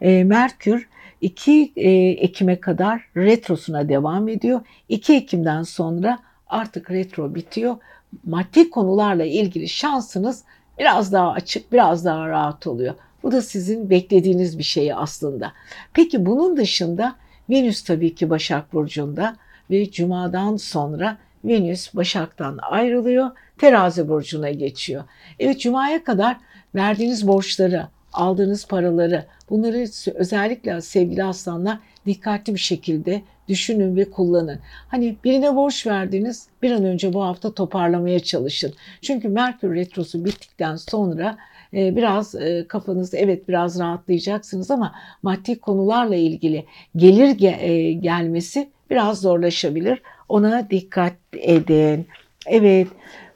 [0.00, 0.88] E, Merkür
[1.20, 4.60] 2 e, Ekim'e kadar retrosuna devam ediyor.
[4.88, 7.76] 2 Ekim'den sonra artık retro bitiyor.
[8.24, 10.44] Maddi konularla ilgili şansınız
[10.78, 12.94] biraz daha açık, biraz daha rahat oluyor.
[13.22, 15.52] Bu da sizin beklediğiniz bir şey aslında.
[15.94, 17.14] Peki bunun dışında
[17.50, 19.36] Venüs tabii ki Başak Burcu'nda
[19.70, 25.04] ve Cuma'dan sonra Venüs Başak'tan ayrılıyor, Terazi Burcu'na geçiyor.
[25.38, 26.36] Evet Cuma'ya kadar
[26.74, 34.58] verdiğiniz borçları, aldığınız paraları bunları özellikle sevgili aslanlar dikkatli bir şekilde düşünün ve kullanın.
[34.88, 38.74] Hani birine borç verdiniz bir an önce bu hafta toparlamaya çalışın.
[39.02, 41.38] Çünkü Merkür Retrosu bittikten sonra
[41.74, 46.64] e, biraz e, kafanız evet biraz rahatlayacaksınız ama maddi konularla ilgili
[46.96, 50.02] gelir e, gelmesi biraz zorlaşabilir.
[50.28, 52.06] Ona dikkat edin.
[52.46, 52.88] Evet.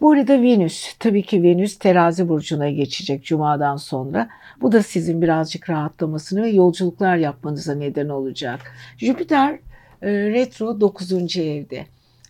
[0.05, 4.29] Bu arada Venüs, tabii ki Venüs terazi burcuna geçecek Cuma'dan sonra.
[4.61, 8.61] Bu da sizin birazcık rahatlamasını ve yolculuklar yapmanıza neden olacak.
[8.99, 9.59] Jüpiter
[10.03, 11.13] e, retro 9.
[11.37, 11.87] evde.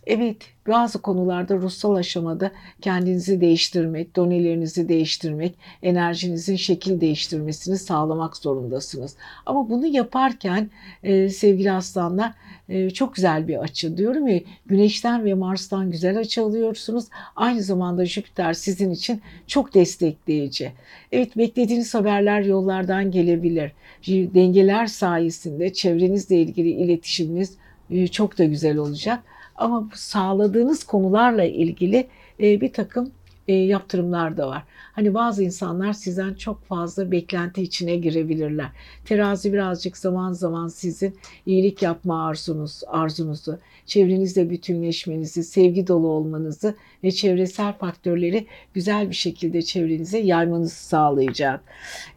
[0.07, 9.15] Evet bazı konularda ruhsal aşamada kendinizi değiştirmek, donelerinizi değiştirmek, enerjinizin şekil değiştirmesini sağlamak zorundasınız.
[9.45, 10.69] Ama bunu yaparken
[11.03, 12.33] e, sevgili aslanlar
[12.69, 17.05] e, çok güzel bir açı diyorum ya Güneş'ten ve Mars'tan güzel açı alıyorsunuz.
[17.35, 20.71] Aynı zamanda Jüpiter sizin için çok destekleyici.
[21.11, 23.71] Evet beklediğiniz haberler yollardan gelebilir.
[24.07, 27.57] Dengeler sayesinde çevrenizle ilgili iletişiminiz
[27.89, 29.23] e, çok da güzel olacak.
[29.55, 32.07] Ama sağladığınız konularla ilgili
[32.39, 33.11] e, bir takım
[33.47, 34.63] e, yaptırımlar da var.
[34.93, 38.69] Hani bazı insanlar sizden çok fazla beklenti içine girebilirler.
[39.05, 47.11] Terazi birazcık zaman zaman sizin iyilik yapma arzunuz, arzunuzu, çevrenizle bütünleşmenizi, sevgi dolu olmanızı ve
[47.11, 51.61] çevresel faktörleri güzel bir şekilde çevrenize yaymanızı sağlayacak.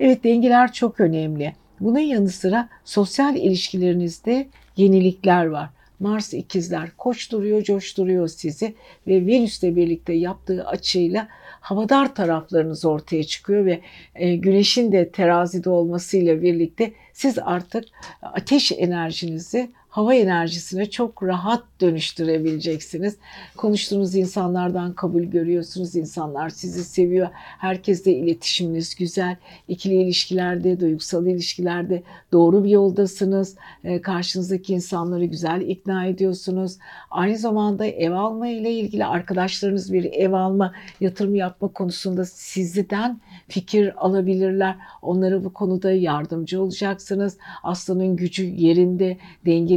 [0.00, 1.54] Evet dengeler çok önemli.
[1.80, 5.70] Bunun yanı sıra sosyal ilişkilerinizde yenilikler var.
[6.00, 8.74] Mars ikizler koşturuyor, coşturuyor sizi
[9.06, 11.28] ve Venüs'le birlikte yaptığı açıyla
[11.60, 13.80] havadar taraflarınız ortaya çıkıyor ve
[14.14, 17.84] e, Güneş'in de terazide olmasıyla birlikte siz artık
[18.22, 23.16] ateş enerjinizi hava enerjisine çok rahat dönüştürebileceksiniz.
[23.56, 25.96] Konuştuğunuz insanlardan kabul görüyorsunuz.
[25.96, 27.28] İnsanlar sizi seviyor.
[27.34, 29.36] Herkesle iletişiminiz güzel.
[29.68, 33.56] İkili ilişkilerde, duygusal ilişkilerde doğru bir yoldasınız.
[33.84, 36.78] Ee, karşınızdaki insanları güzel ikna ediyorsunuz.
[37.10, 44.04] Aynı zamanda ev alma ile ilgili arkadaşlarınız bir ev alma, yatırım yapma konusunda sizden fikir
[44.04, 44.76] alabilirler.
[45.02, 47.36] Onlara bu konuda yardımcı olacaksınız.
[47.62, 49.16] Aslanın gücü yerinde,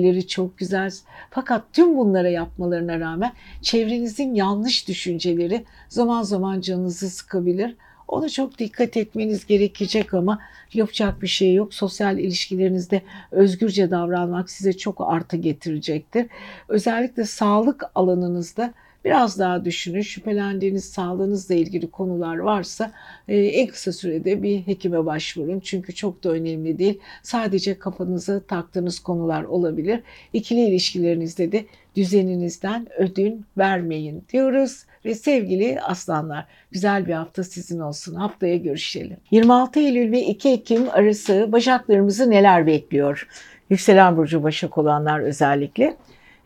[0.02, 0.92] dengeleri çok güzel.
[1.30, 7.76] Fakat tüm bunlara yapmalarına rağmen çevrenizin yanlış düşünceleri zaman zaman canınızı sıkabilir.
[8.08, 10.40] Ona çok dikkat etmeniz gerekecek ama
[10.74, 11.74] yapacak bir şey yok.
[11.74, 16.28] Sosyal ilişkilerinizde özgürce davranmak size çok artı getirecektir.
[16.68, 18.74] Özellikle sağlık alanınızda
[19.06, 20.02] Biraz daha düşünün.
[20.02, 22.92] Şüphelendiğiniz sağlığınızla ilgili konular varsa
[23.28, 25.60] e, en kısa sürede bir hekime başvurun.
[25.60, 27.00] Çünkü çok da önemli değil.
[27.24, 30.04] Sadece kafanıza taktığınız konular olabilir.
[30.34, 34.86] İkili ilişkilerinizde de düzeninizden ödün vermeyin diyoruz.
[35.06, 38.16] Ve sevgili aslanlar güzel bir hafta sizin olsun.
[38.16, 39.18] Haftaya görüşelim.
[39.32, 43.28] 26 Eylül ve 2 Ekim arası Başaklarımızı neler bekliyor?
[43.70, 45.98] Yükselen Burcu Başak olanlar özellikle.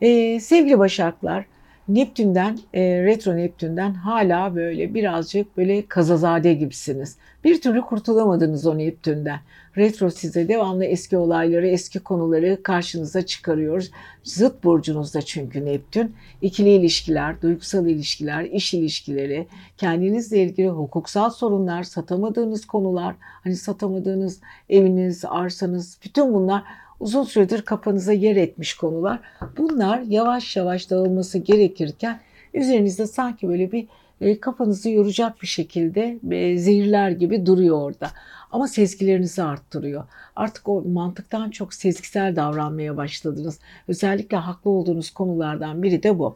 [0.01, 1.45] Ee, sevgili Başaklar
[1.87, 7.17] Neptün'den, e, retro Neptün'den hala böyle birazcık böyle kazazade gibisiniz.
[7.43, 9.39] Bir türlü kurtulamadınız o Neptün'den.
[9.77, 13.91] Retro size devamlı eski olayları, eski konuları karşınıza çıkarıyoruz.
[14.23, 16.15] Zıt burcunuzda çünkü Neptün.
[16.41, 25.25] İkili ilişkiler, duygusal ilişkiler, iş ilişkileri, kendinizle ilgili hukuksal sorunlar, satamadığınız konular, hani satamadığınız eviniz,
[25.25, 26.63] arsanız, bütün bunlar
[26.99, 29.19] uzun süredir kafanıza yer etmiş konular.
[29.57, 32.19] Bunlar yavaş yavaş dağılması gerekirken
[32.53, 33.87] üzerinizde sanki böyle bir
[34.21, 38.11] e, kafanızı yoracak bir şekilde e, zehirler gibi duruyor orada.
[38.55, 40.03] Ama sezgilerinizi arttırıyor.
[40.35, 43.59] Artık o mantıktan çok sezgisel davranmaya başladınız.
[43.87, 46.33] Özellikle haklı olduğunuz konulardan biri de bu.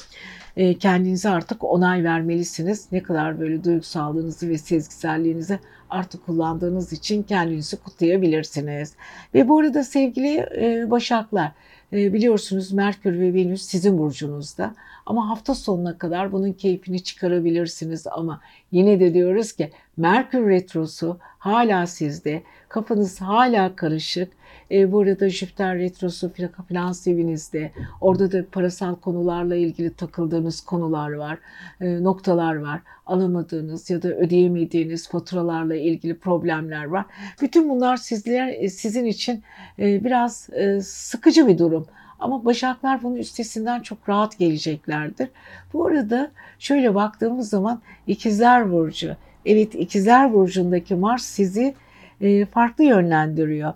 [0.58, 2.88] E, kendinize artık onay vermelisiniz.
[2.92, 8.94] Ne kadar böyle duygusallığınızı ve sezgiselliğinizi artık kullandığınız için kendinizi kutlayabilirsiniz.
[9.34, 11.52] Ve bu arada sevgili e, Başaklar
[11.94, 14.76] e, biliyorsunuz Merkür ve Venüs sizin burcunuzda.
[15.10, 18.08] Ama hafta sonuna kadar bunun keyfini çıkarabilirsiniz.
[18.08, 18.42] Ama
[18.72, 22.44] yine de diyoruz ki Merkür Retrosu hala sizde.
[22.70, 24.32] Kafanız hala karışık.
[24.72, 26.32] E, bu arada Jüpiter Retrosu
[26.68, 27.72] finans evinizde.
[28.02, 31.40] Orada da parasal konularla ilgili takıldığınız konular var.
[31.82, 32.82] E, noktalar var.
[33.06, 37.06] Alamadığınız ya da ödeyemediğiniz faturalarla ilgili problemler var.
[37.42, 39.44] Bütün bunlar sizler e, sizin için
[39.80, 41.88] e, biraz e, sıkıcı bir durum.
[42.20, 45.30] Ama başaklar bunun üstesinden çok rahat geleceklerdir.
[45.74, 49.16] Bu arada şöyle baktığımız zaman ikizler burcu.
[49.46, 51.76] Evet ikizler burcundaki Mars sizi
[52.22, 53.74] e, farklı yönlendiriyor.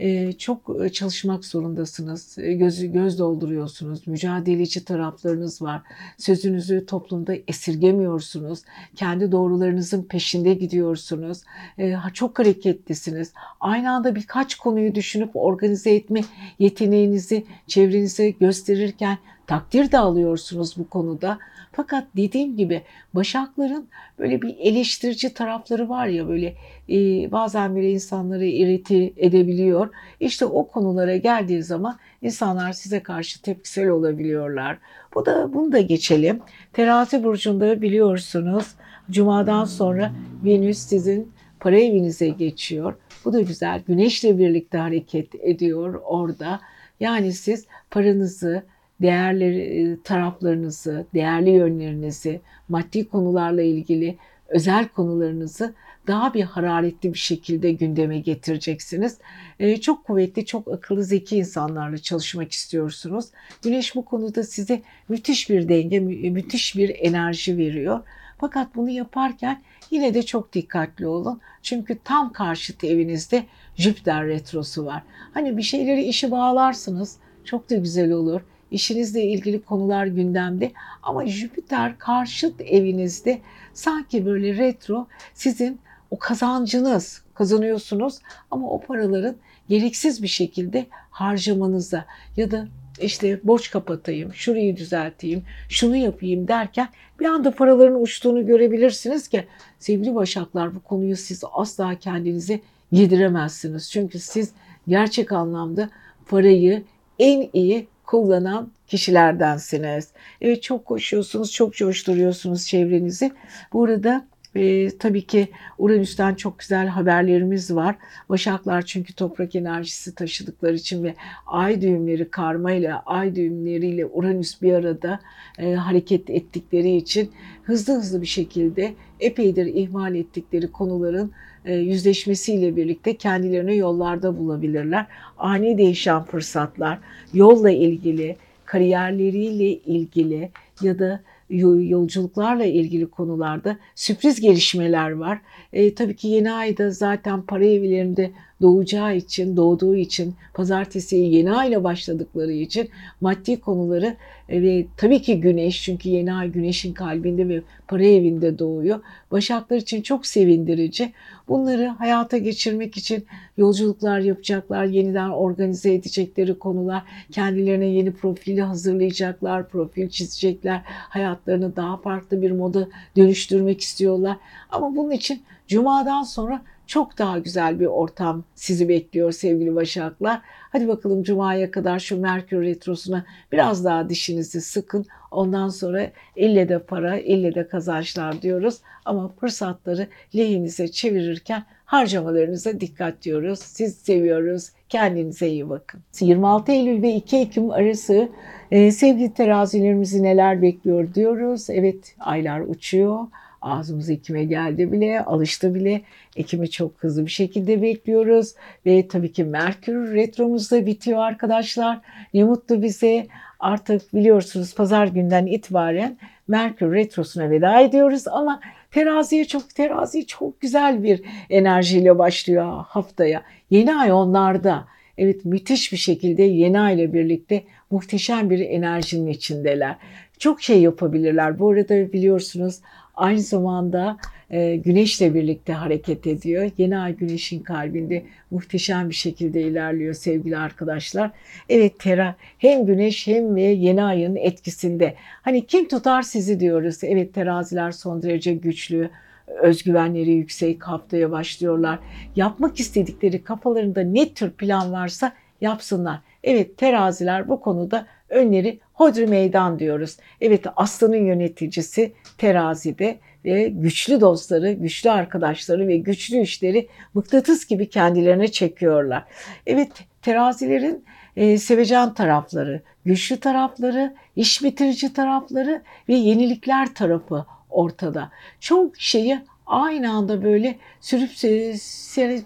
[0.00, 2.38] Ee, çok e, çalışmak zorundasınız.
[2.38, 4.06] E, gözü göz dolduruyorsunuz.
[4.06, 5.82] Mücadeleci taraflarınız var.
[6.18, 8.62] Sözünüzü toplumda esirgemiyorsunuz.
[8.96, 11.42] Kendi doğrularınızın peşinde gidiyorsunuz.
[11.78, 13.32] Ee, çok hareketlisiniz.
[13.60, 16.20] Aynı anda birkaç konuyu düşünüp organize etme
[16.58, 21.38] yeteneğinizi çevrenize gösterirken takdir de alıyorsunuz bu konuda.
[21.76, 22.82] Fakat dediğim gibi
[23.14, 26.54] başakların böyle bir eleştirici tarafları var ya böyle
[26.88, 29.88] e, bazen böyle insanları iriti edebiliyor.
[30.20, 34.78] İşte o konulara geldiği zaman insanlar size karşı tepkisel olabiliyorlar.
[35.14, 36.40] Bu da bunu da geçelim.
[36.72, 38.74] Terazi burcunda biliyorsunuz
[39.10, 40.12] cumadan sonra
[40.44, 42.94] Venüs sizin para evinize geçiyor.
[43.24, 43.82] Bu da güzel.
[43.86, 46.60] Güneşle birlikte hareket ediyor orada.
[47.00, 48.62] Yani siz paranızı,
[49.02, 54.16] değerleri e, taraflarınızı, değerli yönlerinizi, maddi konularla ilgili
[54.48, 55.74] özel konularınızı
[56.06, 59.18] daha bir hararetli bir şekilde gündeme getireceksiniz.
[59.60, 63.26] Ee, çok kuvvetli, çok akıllı, zeki insanlarla çalışmak istiyorsunuz.
[63.62, 68.00] Güneş bu konuda size müthiş bir denge, müthiş bir enerji veriyor.
[68.38, 71.40] Fakat bunu yaparken yine de çok dikkatli olun.
[71.62, 75.02] Çünkü tam karşıt evinizde Jüpiter retrosu var.
[75.34, 77.16] Hani bir şeyleri işi bağlarsınız.
[77.44, 80.72] Çok da güzel olur işinizle ilgili konular gündemde.
[81.02, 83.40] Ama Jüpiter karşıt evinizde.
[83.74, 88.18] Sanki böyle retro sizin o kazancınız kazanıyorsunuz.
[88.50, 89.36] Ama o paraların
[89.68, 92.04] gereksiz bir şekilde harcamanıza
[92.36, 92.68] ya da
[93.00, 96.88] işte borç kapatayım, şurayı düzelteyim, şunu yapayım derken
[97.20, 99.44] bir anda paraların uçtuğunu görebilirsiniz ki
[99.78, 102.60] sevgili başaklar bu konuyu siz asla kendinize
[102.92, 103.90] yediremezsiniz.
[103.90, 104.52] Çünkü siz
[104.88, 105.90] gerçek anlamda
[106.28, 106.82] parayı
[107.18, 110.08] en iyi kullanan kişilerdensiniz.
[110.40, 113.32] Evet çok koşuyorsunuz, çok coşturuyorsunuz çevrenizi.
[113.72, 117.96] Burada Ve tabii ki Uranüs'ten çok güzel haberlerimiz var.
[118.28, 121.14] Başaklar çünkü toprak enerjisi taşıdıkları için ve
[121.46, 125.20] ay düğümleri karmayla, ay düğümleriyle Uranüs bir arada
[125.58, 127.30] e, hareket ettikleri için
[127.62, 131.32] hızlı hızlı bir şekilde epeydir ihmal ettikleri konuların
[131.64, 135.06] e, yüzleşmesiyle birlikte kendilerine yollarda bulabilirler.
[135.38, 136.98] Ani değişen fırsatlar,
[137.34, 140.50] yolla ilgili, kariyerleriyle ilgili
[140.82, 145.40] ya da yolculuklarla ilgili konularda sürpriz gelişmeler var.
[145.72, 151.84] E, tabii ki yeni ayda zaten para evlerinde doğacağı için, doğduğu için, pazartesi yeni ayla
[151.84, 152.88] başladıkları için
[153.20, 154.16] maddi konuları
[154.48, 159.00] e, ve tabii ki güneş çünkü yeni ay güneşin kalbinde ve para evinde doğuyor.
[159.30, 161.12] Başaklar için çok sevindirici.
[161.48, 163.24] Bunları hayata geçirmek için
[163.56, 172.42] yolculuklar yapacaklar, yeniden organize edecekleri konular, kendilerine yeni profili hazırlayacaklar, profil çizecekler, hayatlarını daha farklı
[172.42, 174.36] bir moda dönüştürmek istiyorlar.
[174.70, 180.40] Ama bunun için Cuma'dan sonra çok daha güzel bir ortam sizi bekliyor sevgili Başaklar.
[180.44, 185.06] Hadi bakalım Cuma'ya kadar şu Merkür Retrosu'na biraz daha dişinizi sıkın.
[185.30, 188.80] Ondan sonra ille de para, ille de kazançlar diyoruz.
[189.04, 193.58] Ama fırsatları lehinize çevirirken harcamalarınıza dikkat diyoruz.
[193.58, 194.70] Siz seviyoruz.
[194.88, 196.00] Kendinize iyi bakın.
[196.20, 198.28] 26 Eylül ve 2 Ekim arası
[198.70, 201.70] e, sevgili terazilerimizi neler bekliyor diyoruz.
[201.70, 203.26] Evet aylar uçuyor.
[203.66, 206.02] Ağzımız Ekim'e geldi bile, alıştı bile.
[206.36, 208.54] Ekim'i çok hızlı bir şekilde bekliyoruz.
[208.86, 212.00] Ve tabii ki Merkür retromuz da bitiyor arkadaşlar.
[212.34, 213.26] Ne mutlu bize.
[213.60, 221.02] Artık biliyorsunuz pazar günden itibaren Merkür retrosuna veda ediyoruz ama teraziye çok terazi çok güzel
[221.02, 223.42] bir enerjiyle başlıyor haftaya.
[223.70, 224.84] Yeni ay onlarda.
[225.18, 229.96] Evet müthiş bir şekilde yeni ay ile birlikte muhteşem bir enerjinin içindeler.
[230.38, 231.58] Çok şey yapabilirler.
[231.58, 232.80] Bu arada biliyorsunuz
[233.16, 234.16] aynı zamanda
[234.50, 236.70] e, güneşle birlikte hareket ediyor.
[236.78, 241.30] Yeni ay güneşin kalbinde muhteşem bir şekilde ilerliyor sevgili arkadaşlar.
[241.68, 245.14] Evet Tera hem güneş hem ve yeni ayın etkisinde.
[245.42, 247.04] Hani kim tutar sizi diyoruz.
[247.04, 249.10] Evet teraziler son derece güçlü
[249.46, 251.98] özgüvenleri yüksek haftaya başlıyorlar.
[252.36, 256.18] Yapmak istedikleri kafalarında ne tür plan varsa yapsınlar.
[256.44, 260.16] Evet teraziler bu konuda önleri hodri meydan diyoruz.
[260.40, 268.48] Evet aslanın yöneticisi terazide ve güçlü dostları, güçlü arkadaşları ve güçlü işleri mıknatıs gibi kendilerine
[268.48, 269.24] çekiyorlar.
[269.66, 269.90] Evet
[270.22, 271.04] terazilerin
[271.36, 278.30] e, sevecen tarafları, güçlü tarafları, iş bitirici tarafları ve yenilikler tarafı ortada.
[278.60, 281.30] Çok şeyi aynı anda böyle sürüp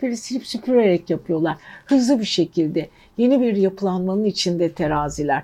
[0.03, 1.57] böyle silip süpürerek yapıyorlar.
[1.87, 2.89] Hızlı bir şekilde.
[3.21, 5.43] Yeni bir yapılanmanın içinde teraziler.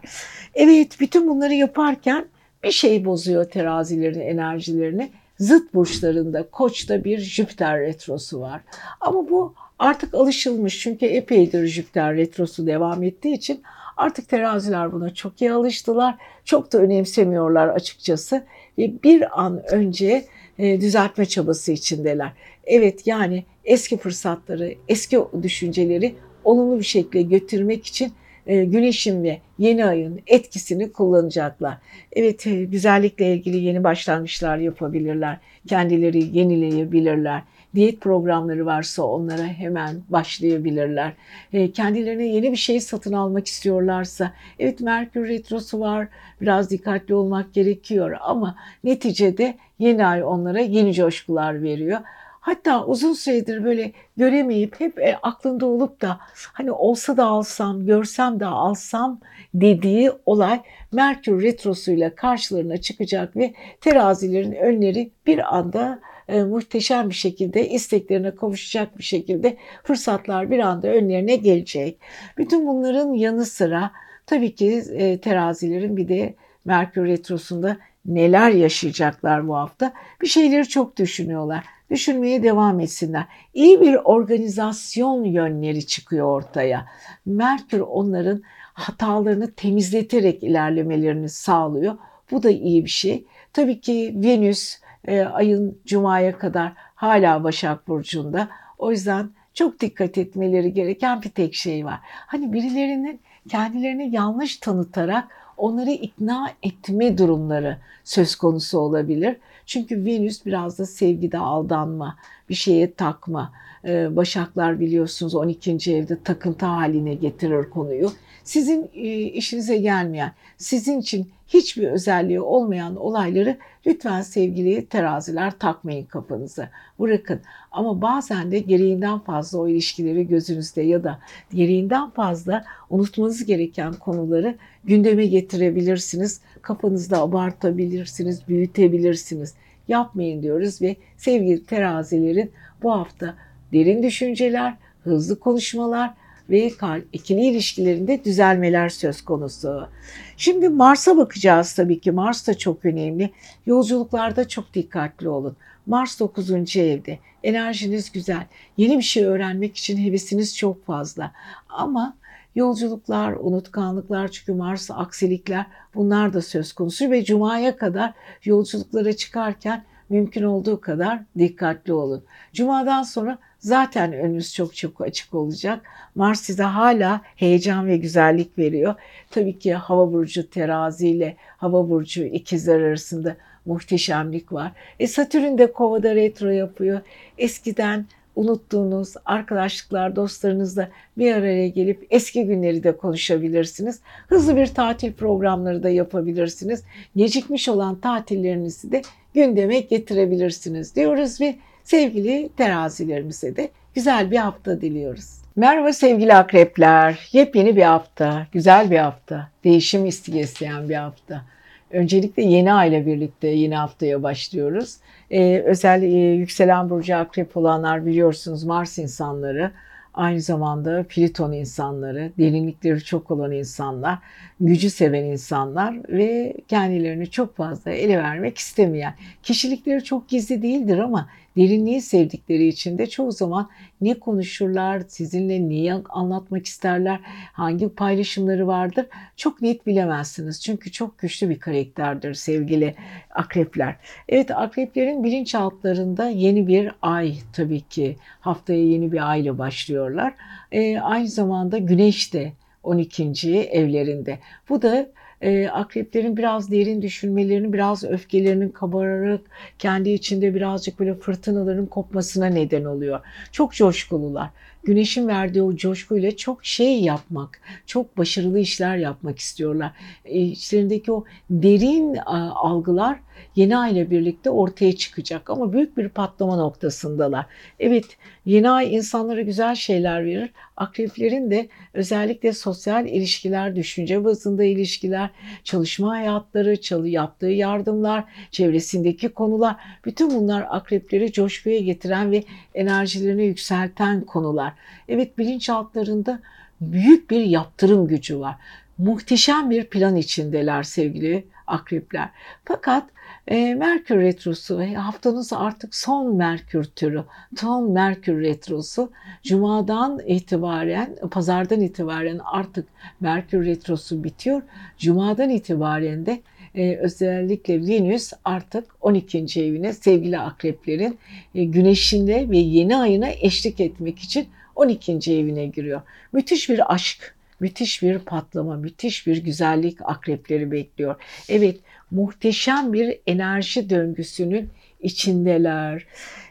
[0.54, 2.24] Evet bütün bunları yaparken
[2.64, 5.10] bir şey bozuyor terazilerin enerjilerini.
[5.38, 8.60] Zıt burçlarında Koç'ta bir Jüpiter retrosu var.
[9.00, 13.62] Ama bu artık alışılmış çünkü epeydir Jüpiter retrosu devam ettiği için
[13.96, 16.14] artık teraziler buna çok iyi alıştılar.
[16.44, 18.44] Çok da önemsemiyorlar açıkçası.
[18.78, 20.24] Ve bir an önce
[20.58, 22.32] e, düzeltme çabası içindeler.
[22.64, 26.14] Evet yani eski fırsatları, eski düşünceleri
[26.46, 28.12] olumlu bir şekilde götürmek için
[28.46, 31.78] e, güneşin ve yeni ayın etkisini kullanacaklar.
[32.12, 35.38] Evet e, güzellikle ilgili yeni başlangıçlar yapabilirler.
[35.68, 37.42] Kendileri yenileyebilirler.
[37.74, 41.12] Diyet programları varsa onlara hemen başlayabilirler.
[41.52, 46.08] E, kendilerine yeni bir şey satın almak istiyorlarsa, evet Merkür Retrosu var,
[46.40, 51.98] biraz dikkatli olmak gerekiyor ama neticede yeni ay onlara yeni coşkular veriyor.
[52.46, 56.18] Hatta uzun süredir böyle göremeyip hep e, aklında olup da
[56.52, 59.20] hani olsa da alsam, görsem de alsam
[59.54, 67.68] dediği olay Merkür Retrosu'yla karşılarına çıkacak ve terazilerin önleri bir anda e, muhteşem bir şekilde
[67.68, 71.98] isteklerine kavuşacak bir şekilde fırsatlar bir anda önlerine gelecek.
[72.38, 73.90] Bütün bunların yanı sıra
[74.26, 80.96] tabii ki e, terazilerin bir de Merkür Retrosu'nda neler yaşayacaklar bu hafta bir şeyleri çok
[80.96, 83.24] düşünüyorlar düşünmeye devam etsinler.
[83.54, 86.86] İyi bir organizasyon yönleri çıkıyor ortaya.
[87.26, 88.42] Merkür onların
[88.74, 91.98] hatalarını temizleterek ilerlemelerini sağlıyor.
[92.30, 93.24] Bu da iyi bir şey.
[93.52, 98.48] Tabii ki Venüs e, ayın cumaya kadar hala Başak Burcu'nda.
[98.78, 101.98] O yüzden çok dikkat etmeleri gereken bir tek şey var.
[102.02, 109.36] Hani birilerinin kendilerini yanlış tanıtarak onları ikna etme durumları söz konusu olabilir.
[109.66, 112.16] Çünkü Venüs biraz da sevgide aldanma,
[112.48, 113.52] bir şeye takma.
[113.84, 115.94] Ee, Başaklar biliyorsunuz 12.
[115.94, 118.12] evde takıntı haline getirir konuyu.
[118.46, 123.56] Sizin e, işinize gelmeyen, sizin için hiçbir özelliği olmayan olayları
[123.86, 126.70] lütfen sevgili teraziler takmayın kafanıza.
[127.00, 127.40] Bırakın.
[127.72, 131.18] Ama bazen de gereğinden fazla o ilişkileri gözünüzde ya da
[131.54, 136.40] gereğinden fazla unutmanız gereken konuları gündeme getirebilirsiniz.
[136.62, 139.54] Kafanızda abartabilirsiniz, büyütebilirsiniz.
[139.88, 142.50] Yapmayın diyoruz ve sevgili terazilerin
[142.82, 143.34] bu hafta
[143.72, 146.14] derin düşünceler, hızlı konuşmalar
[146.50, 146.72] ve
[147.12, 149.88] ikili ilişkilerinde düzelmeler söz konusu.
[150.36, 152.10] Şimdi Mars'a bakacağız tabii ki.
[152.10, 153.30] Mars da çok önemli.
[153.66, 155.56] Yolculuklarda çok dikkatli olun.
[155.86, 156.76] Mars 9.
[156.76, 157.18] evde.
[157.42, 158.46] Enerjiniz güzel.
[158.76, 161.32] Yeni bir şey öğrenmek için hevesiniz çok fazla.
[161.68, 162.16] Ama
[162.54, 168.12] yolculuklar, unutkanlıklar çünkü Mars aksilikler bunlar da söz konusu ve Cuma'ya kadar
[168.44, 172.24] yolculuklara çıkarken mümkün olduğu kadar dikkatli olun.
[172.52, 175.82] Cuma'dan sonra zaten önünüz çok çok açık olacak.
[176.14, 178.94] Mars size hala heyecan ve güzellik veriyor.
[179.30, 183.36] Tabii ki hava burcu terazi ile hava burcu ikizler arasında
[183.66, 184.72] muhteşemlik var.
[184.98, 187.00] E Satürn de kovada retro yapıyor.
[187.38, 190.88] Eskiden unuttuğunuz arkadaşlıklar, dostlarınızla
[191.18, 194.00] bir araya gelip eski günleri de konuşabilirsiniz.
[194.28, 196.82] Hızlı bir tatil programları da yapabilirsiniz.
[197.16, 199.02] Gecikmiş olan tatillerinizi de
[199.36, 205.36] gündeme getirebilirsiniz diyoruz ve sevgili terazilerimize de güzel bir hafta diliyoruz.
[205.56, 207.28] Merhaba sevgili akrepler.
[207.32, 211.42] Yepyeni bir hafta, güzel bir hafta, değişim isteyen bir hafta.
[211.90, 214.96] Öncelikle yeni aile birlikte yeni haftaya başlıyoruz.
[215.30, 219.70] Ee, özel e, yükselen burcu akrep olanlar biliyorsunuz Mars insanları
[220.16, 224.18] aynı zamanda Pliton insanları, derinlikleri çok olan insanlar,
[224.60, 229.14] gücü seven insanlar ve kendilerini çok fazla ele vermek istemeyen.
[229.42, 235.92] Kişilikleri çok gizli değildir ama derinliği sevdikleri için de çoğu zaman ne konuşurlar, sizinle neyi
[235.92, 237.20] anlatmak isterler,
[237.52, 240.62] hangi paylaşımları vardır çok net bilemezsiniz.
[240.62, 242.94] Çünkü çok güçlü bir karakterdir sevgili
[243.30, 243.96] akrepler.
[244.28, 250.34] Evet akreplerin bilinçaltlarında yeni bir ay tabii ki haftaya yeni bir ay ile başlıyorlar.
[250.72, 252.52] Ee, aynı zamanda güneş de
[252.82, 253.24] 12.
[253.58, 254.38] evlerinde.
[254.68, 255.06] Bu da
[255.40, 259.40] e, akreplerin biraz derin düşünmelerini, biraz öfkelerinin kabararak
[259.78, 263.20] kendi içinde birazcık böyle fırtınaların kopmasına neden oluyor.
[263.52, 264.50] Çok coşkulular.
[264.86, 269.92] Güneşin verdiği o coşkuyla çok şey yapmak, çok başarılı işler yapmak istiyorlar.
[270.24, 273.18] E, içlerindeki o derin a, algılar
[273.56, 277.46] yeni ay ile birlikte ortaya çıkacak ama büyük bir patlama noktasındalar.
[277.78, 278.04] Evet
[278.44, 280.50] yeni ay insanlara güzel şeyler verir.
[280.76, 285.30] Akreplerin de özellikle sosyal ilişkiler, düşünce bazında ilişkiler,
[285.64, 294.20] çalışma hayatları, çalı yaptığı yardımlar, çevresindeki konular bütün bunlar akrepleri coşkuya getiren ve enerjilerini yükselten
[294.20, 294.72] konular.
[295.08, 296.40] Evet bilinçaltlarında
[296.80, 298.56] büyük bir yaptırım gücü var.
[298.98, 302.28] Muhteşem bir plan içindeler sevgili akrepler.
[302.64, 303.04] Fakat
[303.48, 307.24] e, Merkür Retrosu haftanız artık son Merkür türü,
[307.56, 309.12] son Merkür Retrosu.
[309.42, 312.88] Cumadan itibaren, pazardan itibaren artık
[313.20, 314.62] Merkür Retrosu bitiyor.
[314.98, 316.40] Cumadan itibaren de
[316.74, 319.38] e, özellikle Venüs artık 12.
[319.38, 321.18] evine sevgili akreplerin
[321.54, 325.12] e, güneşinde ve yeni ayına eşlik etmek için 12.
[325.12, 326.02] evine giriyor.
[326.32, 331.14] Müthiş bir aşk, müthiş bir patlama, müthiş bir güzellik akrepleri bekliyor.
[331.48, 331.76] Evet,
[332.10, 334.70] muhteşem bir enerji döngüsünün
[335.00, 336.06] içindeler.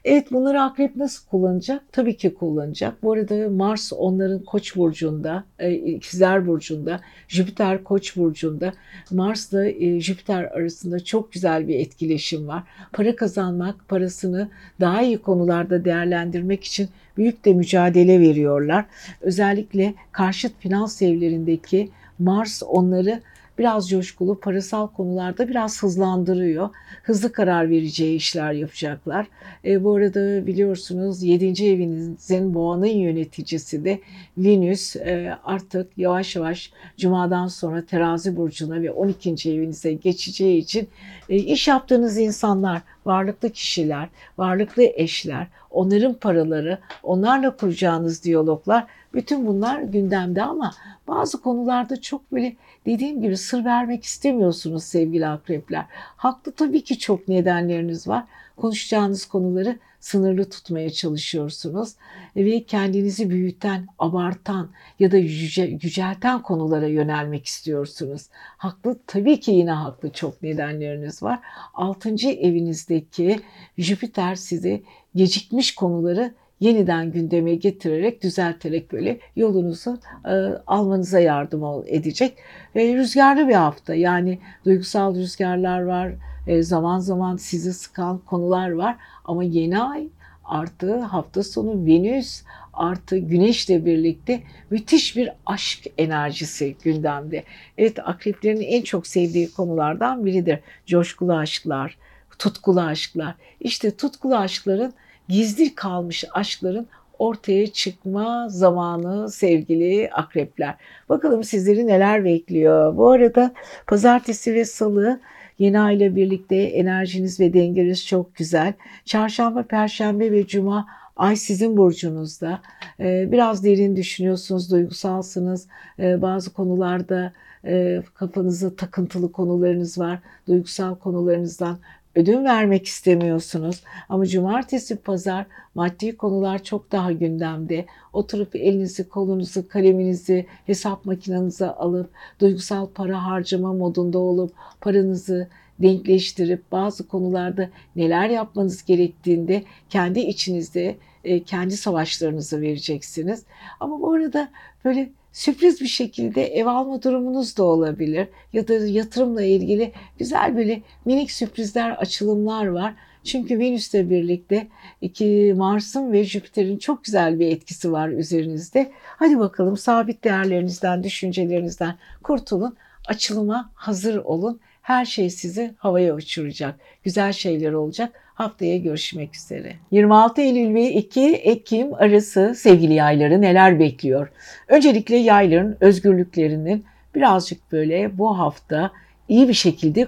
[0.05, 1.81] Evet bunları akrep nasıl kullanacak?
[1.91, 3.03] Tabii ki kullanacak.
[3.03, 8.73] Bu arada Mars onların koç burcunda, e, ikizler burcunda, Jüpiter koç burcunda.
[9.11, 12.63] Mars'la e, Jüpiter arasında çok güzel bir etkileşim var.
[12.93, 14.49] Para kazanmak, parasını
[14.79, 18.85] daha iyi konularda değerlendirmek için büyük de mücadele veriyorlar.
[19.21, 21.89] Özellikle karşıt finans evlerindeki
[22.19, 23.21] Mars onları
[23.57, 26.69] biraz coşkulu, parasal konularda biraz hızlandırıyor.
[27.03, 29.27] Hızlı karar vereceği işler yapacaklar.
[29.65, 31.65] E, bu arada biliyorsunuz 7.
[31.65, 33.99] evinizin boğanın yöneticisi de
[34.37, 39.29] Venüs e, artık yavaş yavaş Cuma'dan sonra terazi burcuna ve 12.
[39.29, 40.89] evinize geçeceği için
[41.29, 49.81] e, iş yaptığınız insanlar, varlıklı kişiler, varlıklı eşler, onların paraları, onlarla kuracağınız diyaloglar Bütün bunlar
[49.81, 50.73] gündemde ama
[51.07, 52.55] bazı konularda çok böyle
[52.85, 55.85] dediğim gibi sır vermek istemiyorsunuz sevgili akrepler.
[55.91, 58.23] Haklı tabii ki çok nedenleriniz var.
[58.57, 61.93] Konuşacağınız konuları sınırlı tutmaya çalışıyorsunuz
[62.35, 68.29] ve kendinizi büyüten, abartan ya da yüce, yücelten konulara yönelmek istiyorsunuz.
[68.57, 71.39] Haklı tabii ki yine haklı çok nedenleriniz var.
[71.73, 73.39] Altıncı evinizdeki
[73.77, 74.81] Jüpiter size
[75.15, 80.33] gecikmiş konuları yeniden gündeme getirerek, düzelterek böyle yolunuzu e,
[80.67, 82.37] almanıza yardım edecek.
[82.75, 86.11] E, rüzgarlı bir hafta yani duygusal rüzgarlar var,
[86.47, 88.95] e, zaman zaman sizi sıkan konular var
[89.25, 90.07] ama yeni ay
[90.45, 92.43] artı hafta sonu Venüs
[92.73, 97.43] artı Güneşle birlikte müthiş bir aşk enerjisi gündemde.
[97.77, 100.59] Evet akreplerin en çok sevdiği konulardan biridir.
[100.85, 101.97] Coşkulu aşklar,
[102.39, 103.35] tutkulu aşklar.
[103.59, 104.93] İşte tutkulu aşkların
[105.29, 106.87] gizli kalmış aşkların
[107.19, 110.75] ortaya çıkma zamanı sevgili akrepler.
[111.09, 112.97] Bakalım sizleri neler bekliyor.
[112.97, 113.53] Bu arada
[113.87, 115.19] pazartesi ve salı
[115.59, 118.73] Yeni ay ile birlikte enerjiniz ve dengeniz çok güzel.
[119.05, 122.61] Çarşamba, perşembe ve cuma ay sizin burcunuzda.
[122.99, 125.67] Ee, biraz derin düşünüyorsunuz, duygusalsınız.
[125.99, 127.33] Ee, bazı konularda
[127.65, 130.19] e, kafanızda takıntılı konularınız var.
[130.47, 131.77] Duygusal konularınızdan
[132.15, 133.83] ödün vermek istemiyorsunuz.
[134.09, 135.45] Ama cumartesi, pazar
[135.75, 137.85] maddi konular çok daha gündemde.
[138.13, 142.09] Oturup elinizi, kolunuzu, kaleminizi, hesap makinenize alıp
[142.39, 145.47] duygusal para harcama modunda olup paranızı
[145.79, 153.43] denkleştirip bazı konularda neler yapmanız gerektiğinde kendi içinizde e, kendi savaşlarınızı vereceksiniz.
[153.79, 154.49] Ama bu arada
[154.85, 158.27] böyle sürpriz bir şekilde ev alma durumunuz da olabilir.
[158.53, 162.93] Ya da yatırımla ilgili güzel böyle minik sürprizler, açılımlar var.
[163.23, 164.67] Çünkü Venüs'le birlikte
[165.01, 168.91] iki Mars'ın ve Jüpiter'in çok güzel bir etkisi var üzerinizde.
[169.05, 172.75] Hadi bakalım sabit değerlerinizden, düşüncelerinizden kurtulun.
[173.07, 174.59] Açılıma hazır olun.
[174.81, 176.79] Her şey sizi havaya uçuracak.
[177.03, 178.24] Güzel şeyler olacak.
[178.35, 179.75] Haftaya görüşmek üzere.
[179.91, 184.31] 26 Eylül ve 2 Ekim arası sevgili yayları neler bekliyor?
[184.67, 188.91] Öncelikle yayların özgürlüklerinin birazcık böyle bu hafta
[189.29, 190.05] iyi bir şekilde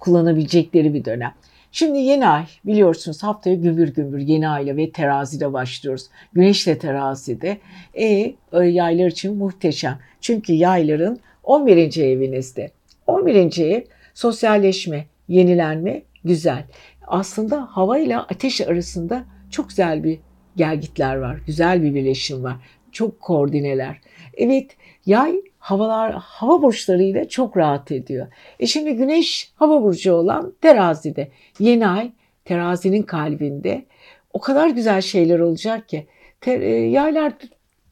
[0.00, 1.34] kullanabilecekleri bir dönem.
[1.72, 6.06] Şimdi yeni ay biliyorsunuz haftaya gümbür gümbür yeni ayla ve terazide başlıyoruz.
[6.32, 7.58] Güneş de terazide.
[7.94, 9.98] E, e, yaylar için muhteşem.
[10.20, 11.96] Çünkü yayların 11.
[12.02, 12.70] evinizde.
[13.06, 13.58] 11.
[13.58, 13.82] ev
[14.14, 16.64] sosyalleşme, yenilenme güzel
[17.12, 20.18] aslında hava ile ateş arasında çok güzel bir
[20.56, 21.38] gelgitler var.
[21.46, 22.56] Güzel bir birleşim var.
[22.92, 24.00] Çok koordineler.
[24.34, 28.26] Evet yay havalar hava burçlarıyla çok rahat ediyor.
[28.60, 31.30] E şimdi güneş hava burcu olan terazide.
[31.58, 32.12] Yeni ay
[32.44, 33.84] terazinin kalbinde.
[34.32, 36.06] O kadar güzel şeyler olacak ki.
[36.40, 37.32] Te, e, yaylar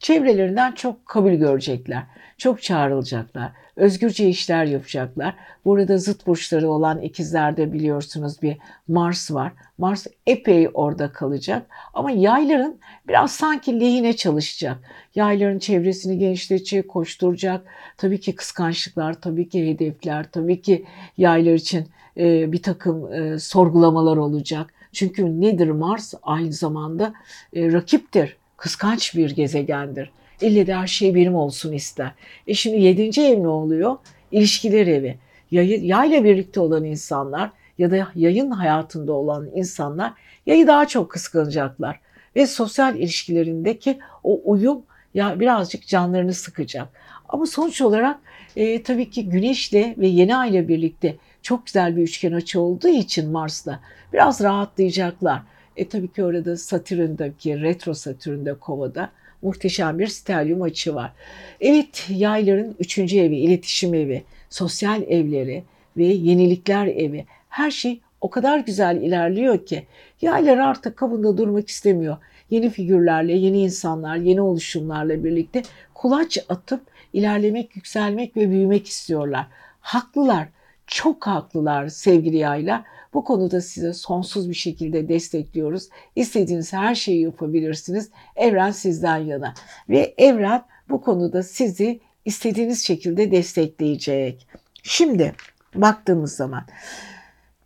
[0.01, 2.03] çevrelerinden çok kabul görecekler.
[2.37, 5.35] Çok çağrılacaklar özgürce işler yapacaklar.
[5.65, 9.51] Burada zıt burçları olan ikizlerde biliyorsunuz bir Mars var.
[9.77, 14.77] Mars epey orada kalacak ama yayların biraz sanki lehine çalışacak.
[15.15, 17.65] Yayların çevresini genişletecek, koşturacak.
[17.97, 20.85] Tabii ki kıskançlıklar, tabii ki hedefler, tabii ki
[21.17, 21.87] yaylar için
[22.17, 24.73] e, bir takım e, sorgulamalar olacak.
[24.93, 26.13] Çünkü nedir Mars?
[26.23, 27.13] Aynı zamanda
[27.53, 30.11] e, rakiptir, kıskanç bir gezegendir.
[30.41, 32.11] İlle de her şey benim olsun ister.
[32.47, 33.97] E şimdi yedinci ev ne oluyor?
[34.31, 35.17] İlişkiler evi.
[35.51, 40.13] Yay, yayla birlikte olan insanlar ya da yayın hayatında olan insanlar
[40.45, 41.99] yayı daha çok kıskanacaklar.
[42.35, 44.81] Ve sosyal ilişkilerindeki o uyum
[45.13, 46.87] ya birazcık canlarını sıkacak.
[47.29, 48.19] Ama sonuç olarak
[48.55, 53.31] e, tabii ki Güneş'le ve Yeni Ay'la birlikte çok güzel bir üçgen açı olduğu için
[53.31, 53.79] Mars'la
[54.13, 55.41] biraz rahatlayacaklar.
[55.77, 59.09] E tabii ki orada Satürn'deki retro Satürn'de Kova'da
[59.41, 61.13] muhteşem bir stelyum açı var.
[61.61, 65.63] Evet yayların üçüncü evi, iletişim evi, sosyal evleri
[65.97, 69.87] ve yenilikler evi her şey o kadar güzel ilerliyor ki
[70.21, 72.17] yaylar artık kabında durmak istemiyor.
[72.49, 75.63] Yeni figürlerle, yeni insanlar, yeni oluşumlarla birlikte
[75.93, 76.81] kulaç atıp
[77.13, 79.47] ilerlemek, yükselmek ve büyümek istiyorlar.
[79.81, 80.47] Haklılar,
[80.87, 82.81] çok haklılar sevgili yaylar.
[83.13, 85.89] Bu konuda size sonsuz bir şekilde destekliyoruz.
[86.15, 88.09] İstediğiniz her şeyi yapabilirsiniz.
[88.35, 89.53] Evren sizden yana
[89.89, 94.47] ve evren bu konuda sizi istediğiniz şekilde destekleyecek.
[94.83, 95.33] Şimdi
[95.75, 96.63] baktığımız zaman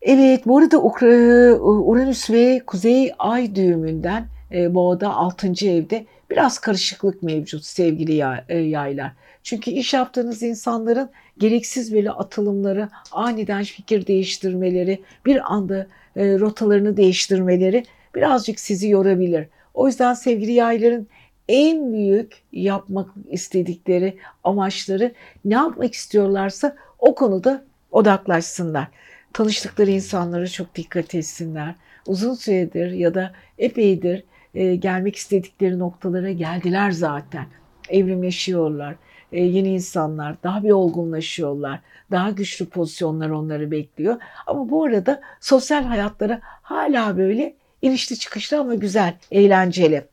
[0.01, 0.81] Evet bu arada
[1.61, 5.47] Uranüs ve Kuzey Ay düğümünden e, Boğa'da 6.
[5.47, 9.11] evde biraz karışıklık mevcut sevgili e, yaylar.
[9.43, 17.83] Çünkü iş yaptığınız insanların gereksiz böyle atılımları, aniden fikir değiştirmeleri, bir anda e, rotalarını değiştirmeleri
[18.15, 19.47] birazcık sizi yorabilir.
[19.73, 21.07] O yüzden sevgili yayların
[21.47, 25.13] en büyük yapmak istedikleri amaçları
[25.45, 28.87] ne yapmak istiyorlarsa o konuda odaklaşsınlar.
[29.33, 31.75] Tanıştıkları insanlara çok dikkat etsinler.
[32.07, 34.23] Uzun süredir ya da epeydir
[34.55, 37.45] e, gelmek istedikleri noktalara geldiler zaten.
[37.89, 38.95] Evrimleşiyorlar.
[39.35, 41.79] E, yeni insanlar daha bir olgunlaşıyorlar.
[42.11, 44.17] Daha güçlü pozisyonlar onları bekliyor.
[44.47, 50.03] Ama bu arada sosyal hayatları hala böyle inişli çıkışlı ama güzel, eğlenceli.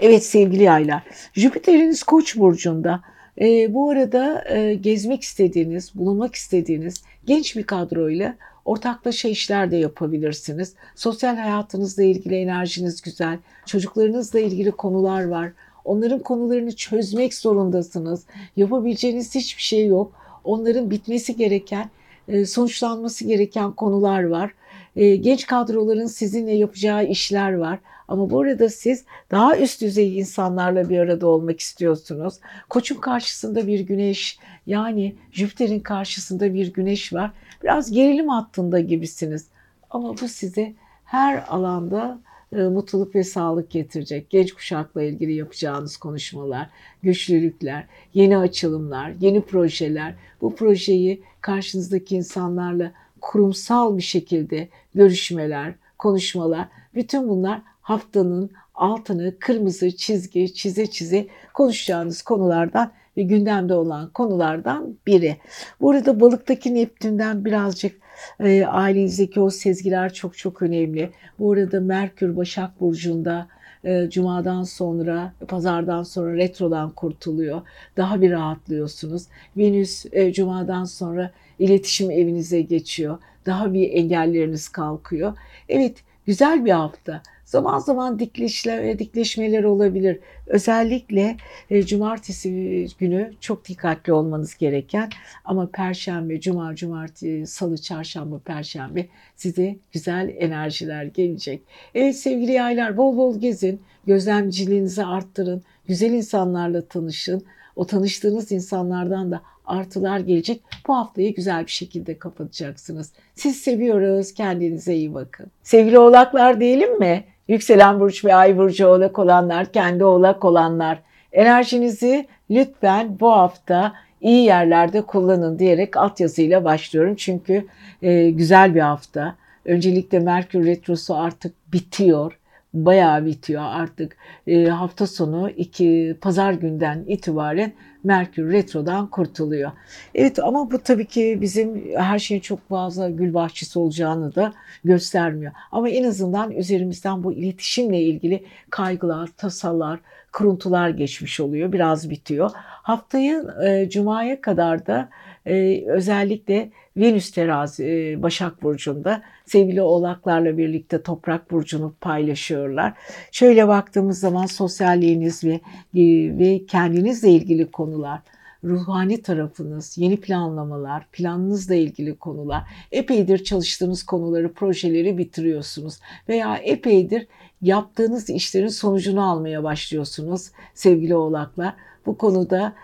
[0.00, 1.02] Evet sevgili yaylar,
[1.34, 3.00] Jüpiter'iniz Koç burcunda.
[3.40, 10.74] E, bu arada e, gezmek istediğiniz, bulunmak istediğiniz genç bir kadroyla ortaklaşa işler de yapabilirsiniz.
[10.94, 15.52] Sosyal hayatınızla ilgili enerjiniz güzel, çocuklarınızla ilgili konular var.
[15.84, 18.26] Onların konularını çözmek zorundasınız.
[18.56, 20.12] Yapabileceğiniz hiçbir şey yok.
[20.44, 21.90] Onların bitmesi gereken,
[22.28, 24.54] e, sonuçlanması gereken konular var.
[24.96, 27.78] E, genç kadroların sizinle yapacağı işler var.
[28.08, 32.34] Ama bu arada siz daha üst düzey insanlarla bir arada olmak istiyorsunuz.
[32.68, 37.30] Koçun karşısında bir güneş yani Jüpiter'in karşısında bir güneş var.
[37.62, 39.46] Biraz gerilim hattında gibisiniz.
[39.90, 40.72] Ama bu size
[41.04, 42.18] her alanda
[42.52, 44.30] mutluluk ve sağlık getirecek.
[44.30, 46.70] Genç kuşakla ilgili yapacağınız konuşmalar,
[47.02, 50.14] güçlülükler, yeni açılımlar, yeni projeler.
[50.40, 60.54] Bu projeyi karşınızdaki insanlarla kurumsal bir şekilde görüşmeler, konuşmalar, bütün bunlar haftanın altını kırmızı çizgi
[60.54, 65.36] çize çize konuşacağınız konulardan ve gündemde olan konulardan biri.
[65.80, 68.01] Burada balıktaki Neptün'den birazcık
[68.40, 71.10] e, ailenizdeki o sezgiler çok çok önemli.
[71.38, 73.48] Bu arada Merkür Başak Burcu'nda
[73.84, 77.62] e, Cuma'dan sonra, pazardan sonra retrodan kurtuluyor.
[77.96, 79.26] Daha bir rahatlıyorsunuz.
[79.56, 83.18] Venüs e, Cuma'dan sonra iletişim evinize geçiyor.
[83.46, 85.36] Daha bir engelleriniz kalkıyor.
[85.68, 85.96] Evet,
[86.26, 87.22] güzel bir hafta.
[87.52, 90.18] Zaman zaman dikleşler dikleşmeler olabilir.
[90.46, 91.36] Özellikle
[91.70, 95.10] e, cumartesi günü çok dikkatli olmanız gereken
[95.44, 101.62] ama perşembe, cuma, cumartesi, salı, çarşamba, perşembe size güzel enerjiler gelecek.
[101.94, 107.44] Evet sevgili yaylar bol bol gezin, gözlemciliğinizi arttırın, güzel insanlarla tanışın.
[107.76, 110.62] O tanıştığınız insanlardan da artılar gelecek.
[110.86, 113.12] Bu haftayı güzel bir şekilde kapatacaksınız.
[113.34, 114.34] Siz seviyoruz.
[114.34, 115.46] Kendinize iyi bakın.
[115.62, 117.24] Sevgili oğlaklar diyelim mi?
[117.52, 120.98] Yükselen burç ve ay burcu oğlak olanlar, kendi oğlak olanlar.
[121.32, 127.14] Enerjinizi lütfen bu hafta iyi yerlerde kullanın diyerek altyazıyla başlıyorum.
[127.16, 127.66] Çünkü
[128.02, 129.34] e, güzel bir hafta.
[129.64, 132.38] Öncelikle Merkür Retrosu artık bitiyor
[132.74, 134.16] bayağı bitiyor artık.
[134.46, 137.72] E, hafta sonu iki pazar günden itibaren
[138.04, 139.70] Merkür Retro'dan kurtuluyor.
[140.14, 144.52] Evet ama bu tabii ki bizim her şeyin çok fazla gül bahçesi olacağını da
[144.84, 145.52] göstermiyor.
[145.72, 150.00] Ama en azından üzerimizden bu iletişimle ilgili kaygılar, tasalar,
[150.32, 151.72] kuruntular geçmiş oluyor.
[151.72, 152.50] Biraz bitiyor.
[152.82, 155.08] Haftayı e, Cuma'ya kadar da
[155.46, 162.92] e, özellikle Venüs terazi e, Başak Burcu'nda sevgili oğlaklarla birlikte toprak burcunu paylaşıyorlar.
[163.32, 165.60] Şöyle baktığımız zaman sosyalliğiniz ve,
[165.94, 166.02] e,
[166.38, 168.20] ve kendinizle ilgili konular,
[168.64, 172.62] ruhani tarafınız, yeni planlamalar, planınızla ilgili konular,
[172.92, 177.26] epeydir çalıştığınız konuları, projeleri bitiriyorsunuz veya epeydir
[177.62, 181.74] yaptığınız işlerin sonucunu almaya başlıyorsunuz sevgili oğlaklar.
[182.06, 182.74] Bu konuda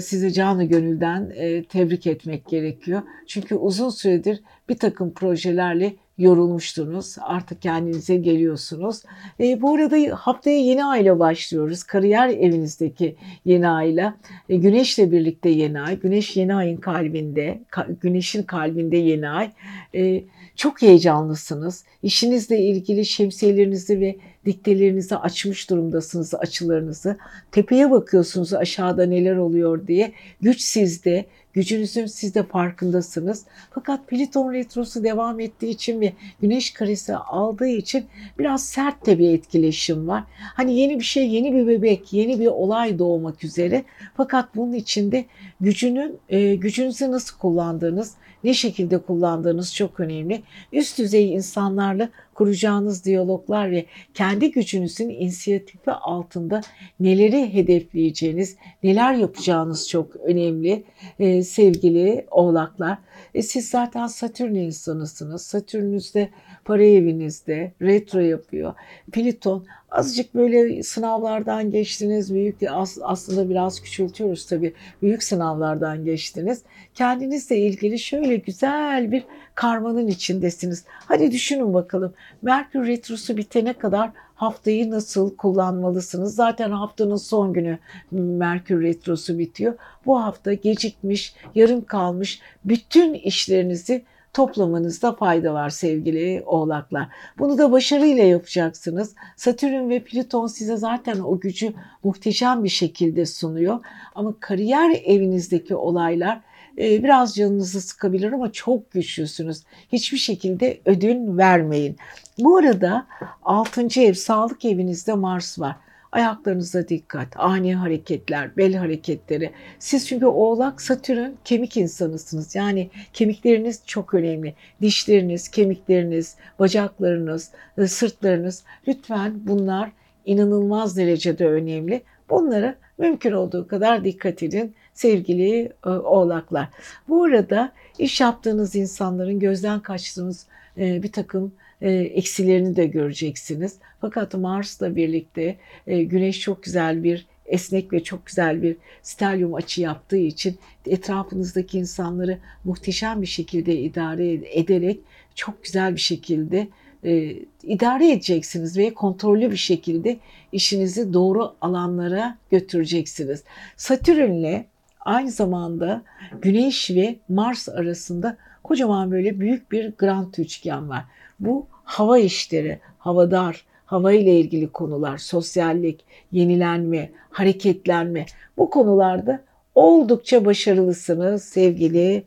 [0.00, 3.02] sizi canı gönülden e, tebrik etmek gerekiyor.
[3.26, 7.16] Çünkü uzun süredir bir takım projelerle yorulmuştunuz.
[7.20, 9.02] Artık kendinize geliyorsunuz.
[9.40, 11.82] E, bu arada haftaya yeni ayla başlıyoruz.
[11.82, 14.16] Kariyer evinizdeki yeni ayla.
[14.48, 16.00] E, güneşle birlikte yeni ay.
[16.00, 17.60] Güneş yeni ayın kalbinde.
[17.70, 19.50] Ka, güneşin kalbinde yeni ay.
[19.94, 20.24] E,
[20.56, 21.84] çok heyecanlısınız.
[22.02, 24.16] İşinizle ilgili şemsiyelerinizi ve
[24.46, 27.16] diktelerinizi açmış durumdasınız açılarınızı.
[27.52, 30.12] Tepeye bakıyorsunuz aşağıda neler oluyor diye.
[30.40, 33.44] Güç sizde, gücünüzün siz de farkındasınız.
[33.70, 38.04] Fakat Pliton retrosu devam ettiği için ve güneş karesi aldığı için
[38.38, 40.24] biraz sert de bir etkileşim var.
[40.54, 43.84] Hani yeni bir şey, yeni bir bebek, yeni bir olay doğmak üzere.
[44.16, 45.24] Fakat bunun içinde
[45.60, 48.14] gücünün, e, gücünüzü nasıl kullandığınız,
[48.44, 50.42] ne şekilde kullandığınız çok önemli.
[50.72, 53.84] Üst düzey insanlarla kuracağınız diyaloglar ve
[54.14, 56.60] kendi gücünüzün inisiyatifi altında
[57.00, 60.84] neleri hedefleyeceğiniz, neler yapacağınız çok önemli
[61.18, 62.98] ee, sevgili oğlaklar.
[63.34, 65.42] E, siz zaten Satürn insanısınız.
[65.42, 66.30] Satürn'ünüzde
[66.64, 68.74] para evinizde retro yapıyor.
[69.12, 72.34] Plüton azıcık böyle sınavlardan geçtiniz.
[72.34, 72.56] Büyük
[73.02, 74.74] aslında biraz küçültüyoruz tabii.
[75.02, 76.62] Büyük sınavlardan geçtiniz.
[76.94, 80.84] Kendinizle ilgili şöyle güzel bir karmanın içindesiniz.
[80.88, 82.14] Hadi düşünün bakalım.
[82.42, 86.34] Merkür retrosu bitene kadar haftayı nasıl kullanmalısınız?
[86.34, 87.78] Zaten haftanın son günü
[88.10, 89.74] Merkür retrosu bitiyor.
[90.06, 97.08] Bu hafta gecikmiş, yarım kalmış bütün işlerinizi toplamanızda fayda var sevgili oğlaklar.
[97.38, 99.14] Bunu da başarıyla yapacaksınız.
[99.36, 101.72] Satürn ve Plüton size zaten o gücü
[102.04, 103.78] muhteşem bir şekilde sunuyor.
[104.14, 106.40] Ama kariyer evinizdeki olaylar
[106.78, 109.62] e, biraz canınızı sıkabilir ama çok güçlüsünüz.
[109.92, 111.96] Hiçbir şekilde ödün vermeyin.
[112.38, 113.06] Bu arada
[113.42, 114.00] 6.
[114.00, 115.76] ev sağlık evinizde Mars var.
[116.12, 119.52] Ayaklarınıza dikkat, ani hareketler, bel hareketleri.
[119.78, 122.54] Siz çünkü oğlak satürn kemik insanısınız.
[122.54, 124.54] Yani kemikleriniz çok önemli.
[124.82, 128.64] Dişleriniz, kemikleriniz, bacaklarınız, e, sırtlarınız.
[128.88, 129.90] Lütfen bunlar
[130.24, 132.02] inanılmaz derecede önemli.
[132.30, 136.68] Bunları mümkün olduğu kadar dikkat edin sevgili e, oğlaklar.
[137.08, 140.46] Bu arada iş yaptığınız insanların gözden kaçtığınız
[140.78, 141.52] e, bir takım
[141.82, 143.78] e, eksilerini de göreceksiniz.
[144.00, 145.56] Fakat Mars'la birlikte
[145.86, 151.78] e, Güneş çok güzel bir esnek ve çok güzel bir stelyum açı yaptığı için etrafınızdaki
[151.78, 155.00] insanları muhteşem bir şekilde idare ederek
[155.34, 156.68] çok güzel bir şekilde
[157.04, 160.18] e, idare edeceksiniz ve kontrollü bir şekilde
[160.52, 163.44] işinizi doğru alanlara götüreceksiniz.
[163.76, 164.64] Satürn'le
[165.00, 166.02] aynı zamanda
[166.42, 171.04] Güneş ve Mars arasında kocaman böyle büyük bir grand üçgen var.
[171.40, 178.26] Bu hava işleri, havadar, hava ile ilgili konular, sosyallik, yenilenme, hareketlenme
[178.58, 179.40] bu konularda
[179.74, 182.24] oldukça başarılısınız sevgili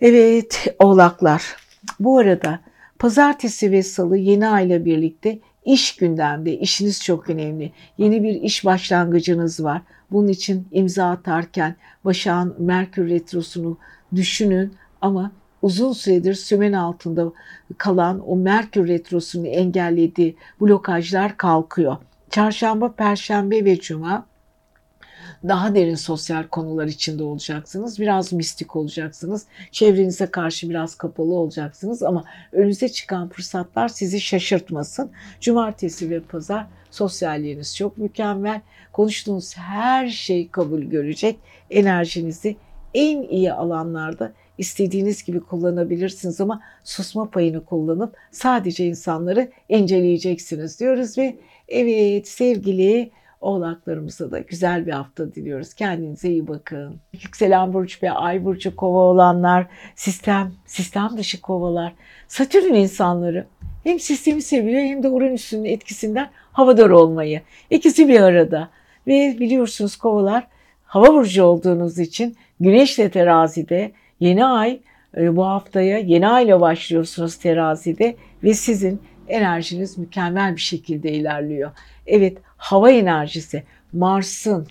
[0.00, 1.56] evet oğlaklar.
[2.00, 2.60] Bu arada
[2.98, 7.72] pazartesi ve salı yeni ay ile birlikte iş gündemde, işiniz çok önemli.
[7.98, 9.82] Yeni bir iş başlangıcınız var.
[10.14, 13.78] Bunun için imza atarken Başak'ın Merkür Retrosu'nu
[14.14, 17.32] düşünün ama uzun süredir sümen altında
[17.78, 21.96] kalan o Merkür Retrosu'nu engellediği blokajlar kalkıyor.
[22.30, 24.26] Çarşamba, Perşembe ve Cuma
[25.48, 28.00] daha derin sosyal konular içinde olacaksınız.
[28.00, 29.46] Biraz mistik olacaksınız.
[29.70, 35.10] Çevrenize karşı biraz kapalı olacaksınız ama önünüze çıkan fırsatlar sizi şaşırtmasın.
[35.40, 38.60] Cumartesi ve pazar sosyalliğiniz çok mükemmel.
[38.92, 41.38] Konuştuğunuz her şey kabul görecek.
[41.70, 42.56] Enerjinizi
[42.94, 51.36] en iyi alanlarda istediğiniz gibi kullanabilirsiniz ama susma payını kullanıp sadece insanları inceleyeceksiniz diyoruz ve
[51.68, 53.10] evet sevgili
[53.44, 55.74] Oğlaklarımıza da güzel bir hafta diliyoruz.
[55.74, 57.00] Kendinize iyi bakın.
[57.12, 61.92] Yükselen burç ve ay burcu kova olanlar, sistem, sistem dışı kovalar,
[62.28, 63.46] Satürn insanları
[63.84, 67.42] hem sistemi seviyor hem de Uranüs'ün etkisinden havadar olmayı.
[67.70, 68.68] İkisi bir arada.
[69.06, 70.46] Ve biliyorsunuz kovalar
[70.84, 74.80] hava burcu olduğunuz için güneşle terazide yeni ay
[75.16, 81.70] e, bu haftaya yeni ayla başlıyorsunuz terazide ve sizin enerjiniz mükemmel bir şekilde ilerliyor.
[82.06, 83.62] Evet hava enerjisi
[83.92, 84.66] Mars'ın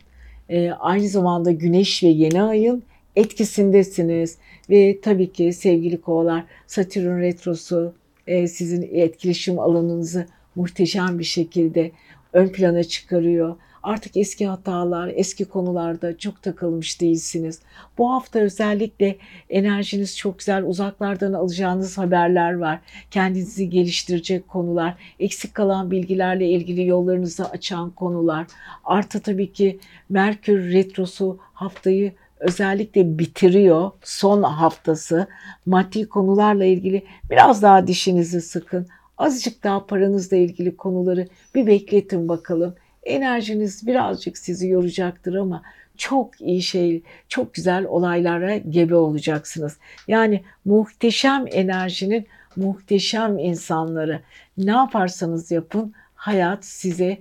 [0.49, 2.83] e, aynı zamanda Güneş ve yeni ayın
[3.15, 4.37] etkisindesiniz.
[4.69, 7.93] Ve tabii ki sevgili kovalar Satürn retrosu
[8.27, 11.91] e, sizin etkileşim alanınızı muhteşem bir şekilde
[12.33, 13.55] ön plana çıkarıyor.
[13.83, 17.59] Artık eski hatalar, eski konularda çok takılmış değilsiniz.
[17.97, 19.15] Bu hafta özellikle
[19.49, 20.63] enerjiniz çok güzel.
[20.63, 22.79] Uzaklardan alacağınız haberler var.
[23.11, 28.47] Kendinizi geliştirecek konular, eksik kalan bilgilerle ilgili yollarınızı açan konular.
[28.85, 29.79] Artı tabii ki
[30.09, 35.27] Merkür retrosu haftayı özellikle bitiriyor son haftası.
[35.65, 38.87] Maddi konularla ilgili biraz daha dişinizi sıkın.
[39.17, 42.75] Azıcık daha paranızla ilgili konuları bir bekletin bakalım.
[43.05, 45.61] Enerjiniz birazcık sizi yoracaktır ama
[45.97, 49.77] çok iyi şey, çok güzel olaylara gebe olacaksınız.
[50.07, 54.19] Yani muhteşem enerjinin muhteşem insanları.
[54.57, 57.17] Ne yaparsanız yapın hayat size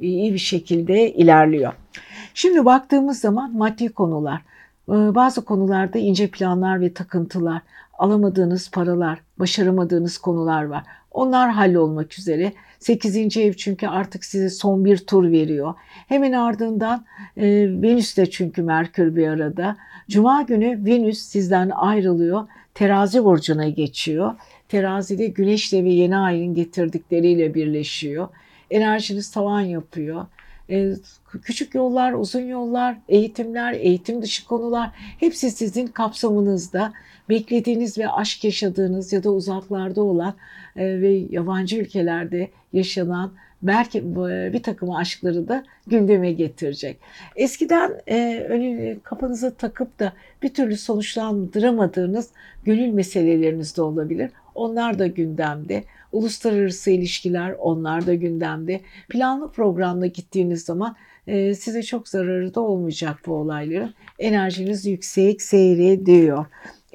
[0.00, 1.72] iyi bir şekilde ilerliyor.
[2.34, 4.40] Şimdi baktığımız zaman maddi konular.
[4.88, 7.62] Ee, bazı konularda ince planlar ve takıntılar,
[7.98, 10.82] alamadığınız paralar, başaramadığınız konular var.
[11.16, 12.52] Onlar hallolmak üzere.
[12.78, 13.36] 8.
[13.36, 15.74] ev çünkü artık size son bir tur veriyor.
[16.08, 17.04] Hemen ardından
[17.36, 17.44] e,
[17.82, 19.76] Venüs de çünkü Merkür bir arada.
[20.08, 22.46] Cuma günü Venüs sizden ayrılıyor.
[22.74, 24.34] Terazi burcuna geçiyor.
[24.68, 28.28] Terazide Güneşle ve yeni ayın getirdikleriyle birleşiyor.
[28.70, 30.26] Enerjiniz tavan yapıyor.
[30.70, 30.92] E,
[31.42, 34.90] küçük yollar, uzun yollar, eğitimler, eğitim dışı konular
[35.20, 36.92] hepsi sizin kapsamınızda
[37.28, 40.34] beklediğiniz ve aşk yaşadığınız ya da uzaklarda olan
[40.76, 46.98] e, ve yabancı ülkelerde yaşanan belki e, bir takım aşkları da gündeme getirecek.
[47.36, 50.12] Eskiden e, önü kafanıza takıp da
[50.42, 52.30] bir türlü sonuçlandıramadığınız
[52.64, 54.30] gönül meseleleriniz de olabilir.
[54.54, 55.84] Onlar da gündemde.
[56.12, 58.80] Uluslararası ilişkiler onlar da gündemde.
[59.08, 60.96] Planlı programla gittiğiniz zaman
[61.26, 63.94] e, size çok zararı da olmayacak bu olayların.
[64.18, 66.46] Enerjiniz yüksek seyrediyor.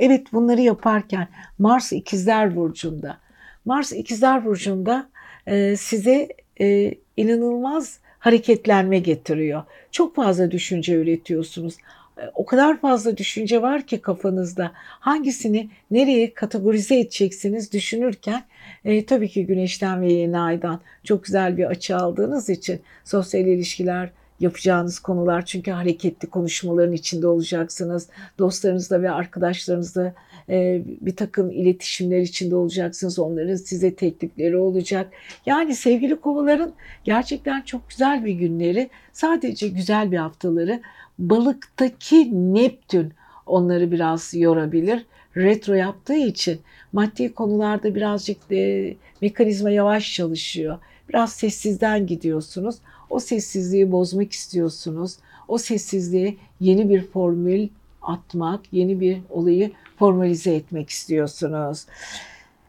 [0.02, 1.28] Evet bunları yaparken
[1.60, 3.18] Mars ikizler burcunda.
[3.66, 5.10] Mars ikizler burcunda
[5.48, 6.28] e, size
[6.62, 9.64] e, inanılmaz hareketlenme getiriyor.
[9.92, 11.78] Çok fazla düşünce üretiyorsunuz.
[12.18, 14.72] E, o kadar fazla düşünce var ki kafanızda.
[14.76, 18.44] Hangisini nereye kategorize edeceksiniz düşünürken
[18.86, 24.10] e, tabii ki güneşten ve yeni aydan çok güzel bir açı aldığınız için sosyal ilişkiler,
[24.42, 28.10] yapacağınız konular çünkü hareketli konuşmaların içinde olacaksınız.
[28.40, 30.14] Dostlarınızla ve arkadaşlarınızla
[30.50, 33.20] e, bir takım iletişimler içinde olacaksınız.
[33.20, 35.12] Onların size teklifleri olacak.
[35.46, 36.74] Yani sevgili kovaların
[37.04, 40.82] gerçekten çok güzel bir günleri, sadece güzel bir haftaları.
[41.20, 43.14] Balıktaki Neptün
[43.46, 45.06] onları biraz yorabilir.
[45.38, 46.60] Retro yaptığı için
[46.94, 50.78] maddi konularda birazcık e, mekanizma yavaş çalışıyor.
[51.10, 52.76] Biraz sessizden gidiyorsunuz.
[53.12, 55.18] O sessizliği bozmak istiyorsunuz.
[55.48, 57.68] O sessizliğe yeni bir formül
[58.02, 61.86] atmak, yeni bir olayı formalize etmek istiyorsunuz.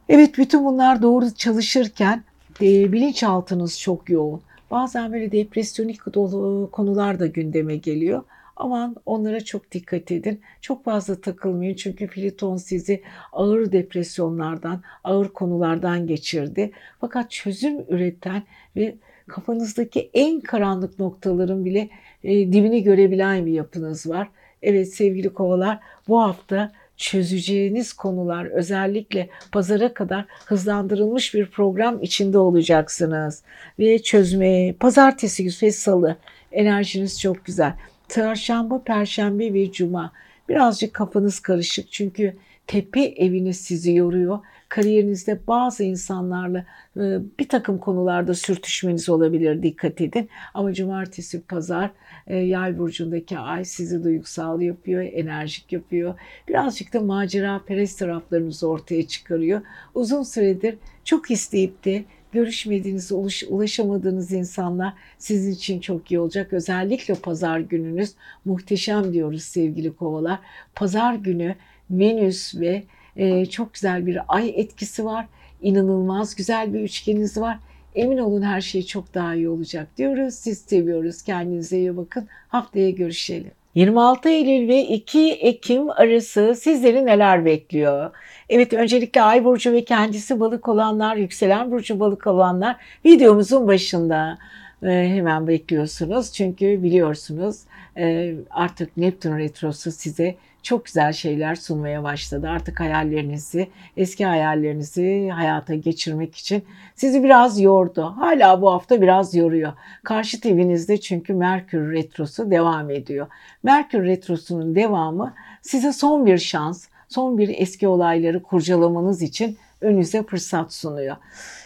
[0.08, 2.24] Evet bütün bunlar doğru çalışırken
[2.60, 4.40] e, bilinçaltınız çok yoğun.
[4.70, 8.22] Bazen böyle depresyonik dolu konular da gündeme geliyor.
[8.56, 10.40] Aman onlara çok dikkat edin.
[10.60, 16.72] Çok fazla takılmayın çünkü Pliton sizi ağır depresyonlardan, ağır konulardan geçirdi.
[17.00, 18.42] Fakat çözüm üreten
[18.76, 18.96] ve
[19.26, 21.88] kafanızdaki en karanlık noktaların bile
[22.24, 24.28] e, dibini görebilen bir yapınız var.
[24.62, 33.42] Evet sevgili kovalar bu hafta çözeceğiniz konular özellikle pazara kadar hızlandırılmış bir program içinde olacaksınız.
[33.78, 36.16] Ve çözmeye pazartesi ve salı
[36.52, 37.72] enerjiniz çok güzel.
[38.08, 40.12] Çarşamba, perşembe ve cuma
[40.48, 44.38] birazcık kafanız karışık çünkü tepe eviniz sizi yoruyor
[44.72, 46.64] kariyerinizde bazı insanlarla
[46.96, 47.00] e,
[47.38, 50.28] bir takım konularda sürtüşmeniz olabilir dikkat edin.
[50.54, 51.90] Ama cumartesi, pazar
[52.26, 56.14] e, yay burcundaki ay sizi duygusal yapıyor, enerjik yapıyor.
[56.48, 59.60] Birazcık da macera perest taraflarınızı ortaya çıkarıyor.
[59.94, 63.12] Uzun süredir çok isteyip de görüşmediğiniz,
[63.48, 66.52] ulaşamadığınız insanlar sizin için çok iyi olacak.
[66.52, 68.12] Özellikle pazar gününüz
[68.44, 70.38] muhteşem diyoruz sevgili kovalar.
[70.74, 71.54] Pazar günü
[71.90, 72.82] Venüs ve
[73.16, 75.26] e, çok güzel bir ay etkisi var.
[75.62, 77.58] İnanılmaz güzel bir üçgeniniz var.
[77.94, 80.34] Emin olun her şey çok daha iyi olacak diyoruz.
[80.34, 81.22] Siz seviyoruz.
[81.22, 82.28] Kendinize iyi bakın.
[82.48, 83.50] Haftaya görüşelim.
[83.74, 88.10] 26 Eylül ve 2 Ekim arası sizleri neler bekliyor?
[88.48, 94.38] Evet öncelikle Ay Burcu ve kendisi balık olanlar, yükselen burcu balık olanlar videomuzun başında
[94.82, 96.32] e, hemen bekliyorsunuz.
[96.32, 97.56] Çünkü biliyorsunuz
[97.96, 102.48] e, artık Neptün Retrosu size çok güzel şeyler sunmaya başladı.
[102.48, 108.02] Artık hayallerinizi, eski hayallerinizi hayata geçirmek için sizi biraz yordu.
[108.02, 109.72] Hala bu hafta biraz yoruyor.
[110.04, 113.26] Karşı evinizde çünkü Merkür Retrosu devam ediyor.
[113.62, 120.72] Merkür Retrosu'nun devamı size son bir şans, son bir eski olayları kurcalamanız için önünüze fırsat
[120.72, 121.16] sunuyor.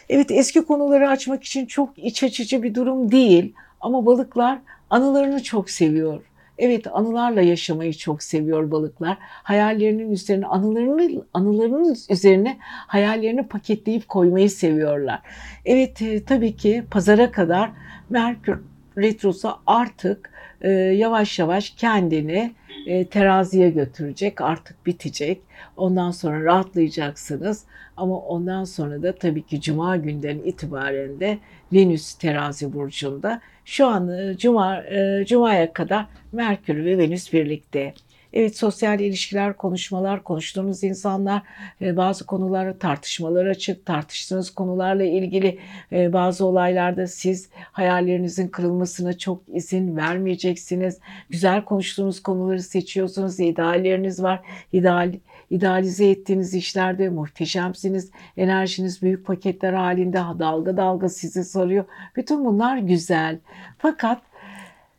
[0.09, 4.59] Evet eski konuları açmak için çok iç açıcı bir durum değil ama balıklar
[4.91, 6.23] anılarını çok seviyor
[6.59, 9.17] Evet anılarla yaşamayı çok seviyor balıklar.
[9.21, 15.21] Hayallerinin üzerine anılarını anılarının üzerine hayallerini paketleyip koymayı seviyorlar.
[15.65, 17.71] Evet e, tabii ki pazara kadar
[18.11, 18.59] Merkür
[18.99, 20.31] retrosu artık
[20.61, 22.53] e, yavaş yavaş kendini
[22.87, 24.41] e, teraziye götürecek.
[24.41, 25.41] Artık bitecek.
[25.77, 27.65] Ondan sonra rahatlayacaksınız.
[27.97, 31.39] Ama ondan sonra da tabii ki cuma günden itibaren de
[31.73, 33.41] Venüs terazi burcunda.
[33.65, 37.95] Şu an e, cuma e, cumaya kadar Merkür ve Venüs birlikte.
[38.37, 41.43] Evet sosyal ilişkiler, konuşmalar, konuştuğunuz insanlar,
[41.81, 45.59] e, bazı konulara tartışmalar açık, tartıştığınız konularla ilgili
[45.93, 50.99] e, bazı olaylarda siz hayallerinizin kırılmasına çok izin vermeyeceksiniz.
[51.31, 54.41] Güzel konuştuğunuz konuları seçiyorsunuz, idealleriniz var.
[54.73, 55.13] İdeal,
[55.51, 58.11] idealize ettiğiniz işlerde muhteşemsiniz.
[58.37, 61.85] Enerjiniz büyük paketler halinde dalga dalga sizi sarıyor.
[62.17, 63.39] Bütün bunlar güzel.
[63.79, 64.23] Fakat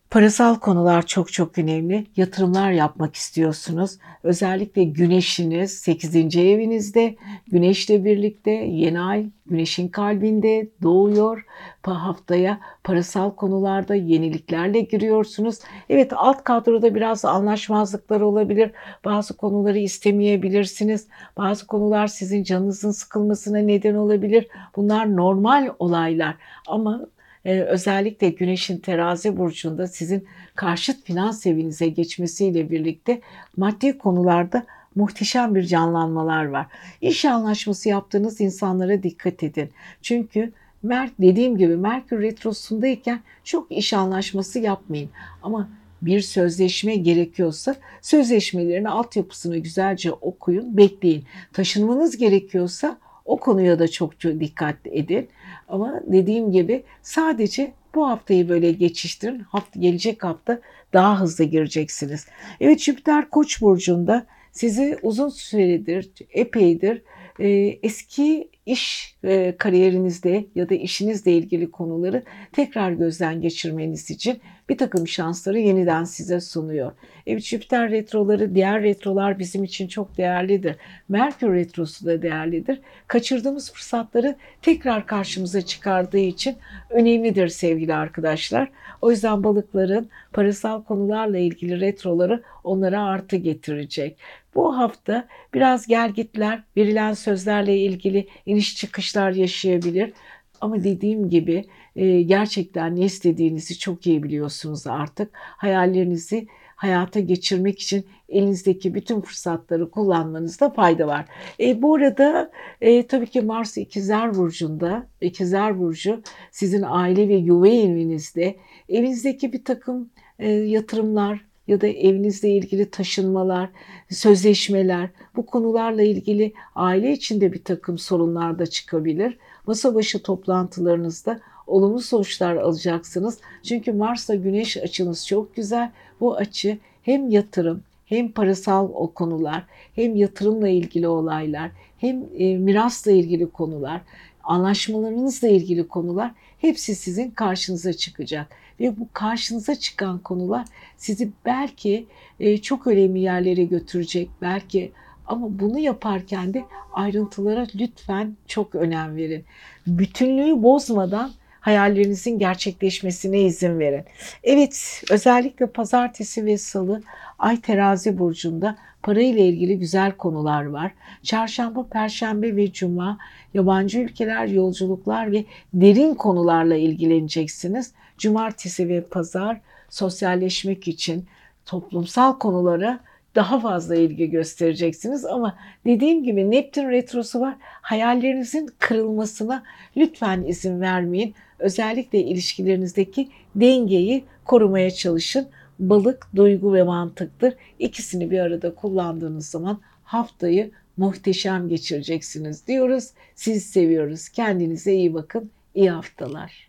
[0.10, 2.06] Parasal konular çok çok önemli.
[2.18, 3.98] Yatırımlar yapmak istiyorsunuz.
[4.24, 6.16] Özellikle güneşiniz 8.
[6.36, 7.16] evinizde.
[7.48, 11.46] Güneşle birlikte yeni ay güneşin kalbinde doğuyor.
[11.82, 15.60] Haftaya parasal konularda yeniliklerle giriyorsunuz.
[15.90, 18.72] Evet alt kadroda biraz anlaşmazlıklar olabilir.
[19.06, 21.08] Bazı konuları istemeyebilirsiniz.
[21.38, 24.48] Bazı konular sizin canınızın sıkılmasına neden olabilir.
[24.76, 26.36] Bunlar normal olaylar
[26.68, 27.02] ama
[27.48, 33.22] ee, özellikle Güneş'in terazi burcunda sizin karşıt finans evinize geçmesiyle birlikte
[33.58, 36.68] maddi konularda muhteşem bir canlanmalar var.
[37.02, 39.70] İş anlaşması yaptığınız insanlara dikkat edin.
[40.02, 40.52] Çünkü
[40.84, 45.10] Mer dediğim gibi Merkür retrosundayken çok iş anlaşması yapmayın.
[45.44, 45.70] Ama
[46.02, 51.24] bir sözleşme gerekiyorsa sözleşmelerin altyapısını güzelce okuyun, bekleyin.
[51.54, 55.30] Taşınmanız gerekiyorsa o konuya da çok dikkat edin.
[55.68, 59.40] Ama dediğim gibi sadece bu haftayı böyle geçiştirin.
[59.40, 60.60] Hafta, gelecek hafta
[60.94, 62.28] daha hızlı gireceksiniz.
[62.60, 67.02] Evet Jüpiter Koç burcunda sizi uzun süredir, epeydir
[67.40, 67.48] e,
[67.84, 75.08] eski iş e, kariyerinizde ya da işinizle ilgili konuları tekrar gözden geçirmeniz için bir takım
[75.08, 76.92] şansları yeniden size sunuyor.
[77.28, 80.76] Evet Jüpiter retroları, diğer retrolar bizim için çok değerlidir.
[81.10, 82.82] Merkür retrosu da değerlidir.
[83.08, 86.56] Kaçırdığımız fırsatları tekrar karşımıza çıkardığı için
[86.90, 88.72] önemlidir sevgili arkadaşlar.
[89.02, 94.18] O yüzden balıkların parasal konularla ilgili retroları onlara artı getirecek.
[94.58, 100.14] Bu hafta biraz gelgitler, verilen sözlerle ilgili iniş çıkışlar yaşayabilir.
[100.62, 105.30] Ama dediğim gibi e, gerçekten ne istediğinizi çok iyi biliyorsunuz artık.
[105.34, 111.26] Hayallerinizi hayata geçirmek için elinizdeki bütün fırsatları kullanmanızda fayda var.
[111.60, 112.52] E, bu arada
[112.82, 118.58] e, tabii ki Mars İkizler Burcu'nda, İkizler Burcu sizin aile ve yuva evinizde
[118.90, 123.70] evinizdeki bir takım e, yatırımlar, ya da evinizle ilgili taşınmalar,
[124.10, 129.38] sözleşmeler, bu konularla ilgili aile içinde bir takım sorunlar da çıkabilir.
[129.68, 133.40] Masa başı toplantılarınızda olumlu sonuçlar alacaksınız.
[133.64, 135.92] Çünkü Mars'la Güneş açınız çok güzel.
[136.20, 139.64] Bu açı hem yatırım hem parasal o konular,
[139.96, 144.02] hem yatırımla ilgili olaylar, hem e, mirasla ilgili konular,
[144.44, 148.48] anlaşmalarınızla ilgili konular hepsi sizin karşınıza çıkacak.
[148.80, 150.66] Ve bu karşınıza çıkan konular
[150.98, 152.06] sizi belki
[152.40, 154.92] e, çok önemli yerlere götürecek, belki
[155.28, 156.64] ama bunu yaparken de
[156.94, 159.46] ayrıntılara lütfen çok önem verin.
[159.88, 164.04] Bütünlüğü bozmadan hayallerinizin gerçekleşmesine izin verin.
[164.44, 167.02] Evet, özellikle pazartesi ve salı
[167.40, 170.92] Ay terazi burcunda para ile ilgili güzel konular var.
[171.24, 173.18] Çarşamba, perşembe ve cuma
[173.54, 177.94] yabancı ülkeler, yolculuklar ve derin konularla ilgileneceksiniz.
[178.18, 181.26] Cumartesi ve pazar sosyalleşmek için
[181.66, 183.00] toplumsal konulara
[183.36, 187.56] daha fazla ilgi göstereceksiniz ama dediğim gibi Neptün retrosu var.
[187.62, 189.64] Hayallerinizin kırılmasına
[189.98, 191.36] lütfen izin vermeyin.
[191.60, 195.48] Özellikle ilişkilerinizdeki dengeyi korumaya çalışın.
[195.80, 197.54] Balık duygu ve mantıktır.
[197.80, 203.10] İkisini bir arada kullandığınız zaman haftayı muhteşem geçireceksiniz diyoruz.
[203.36, 204.30] Sizi seviyoruz.
[204.30, 205.52] Kendinize iyi bakın.
[205.76, 206.67] İyi haftalar.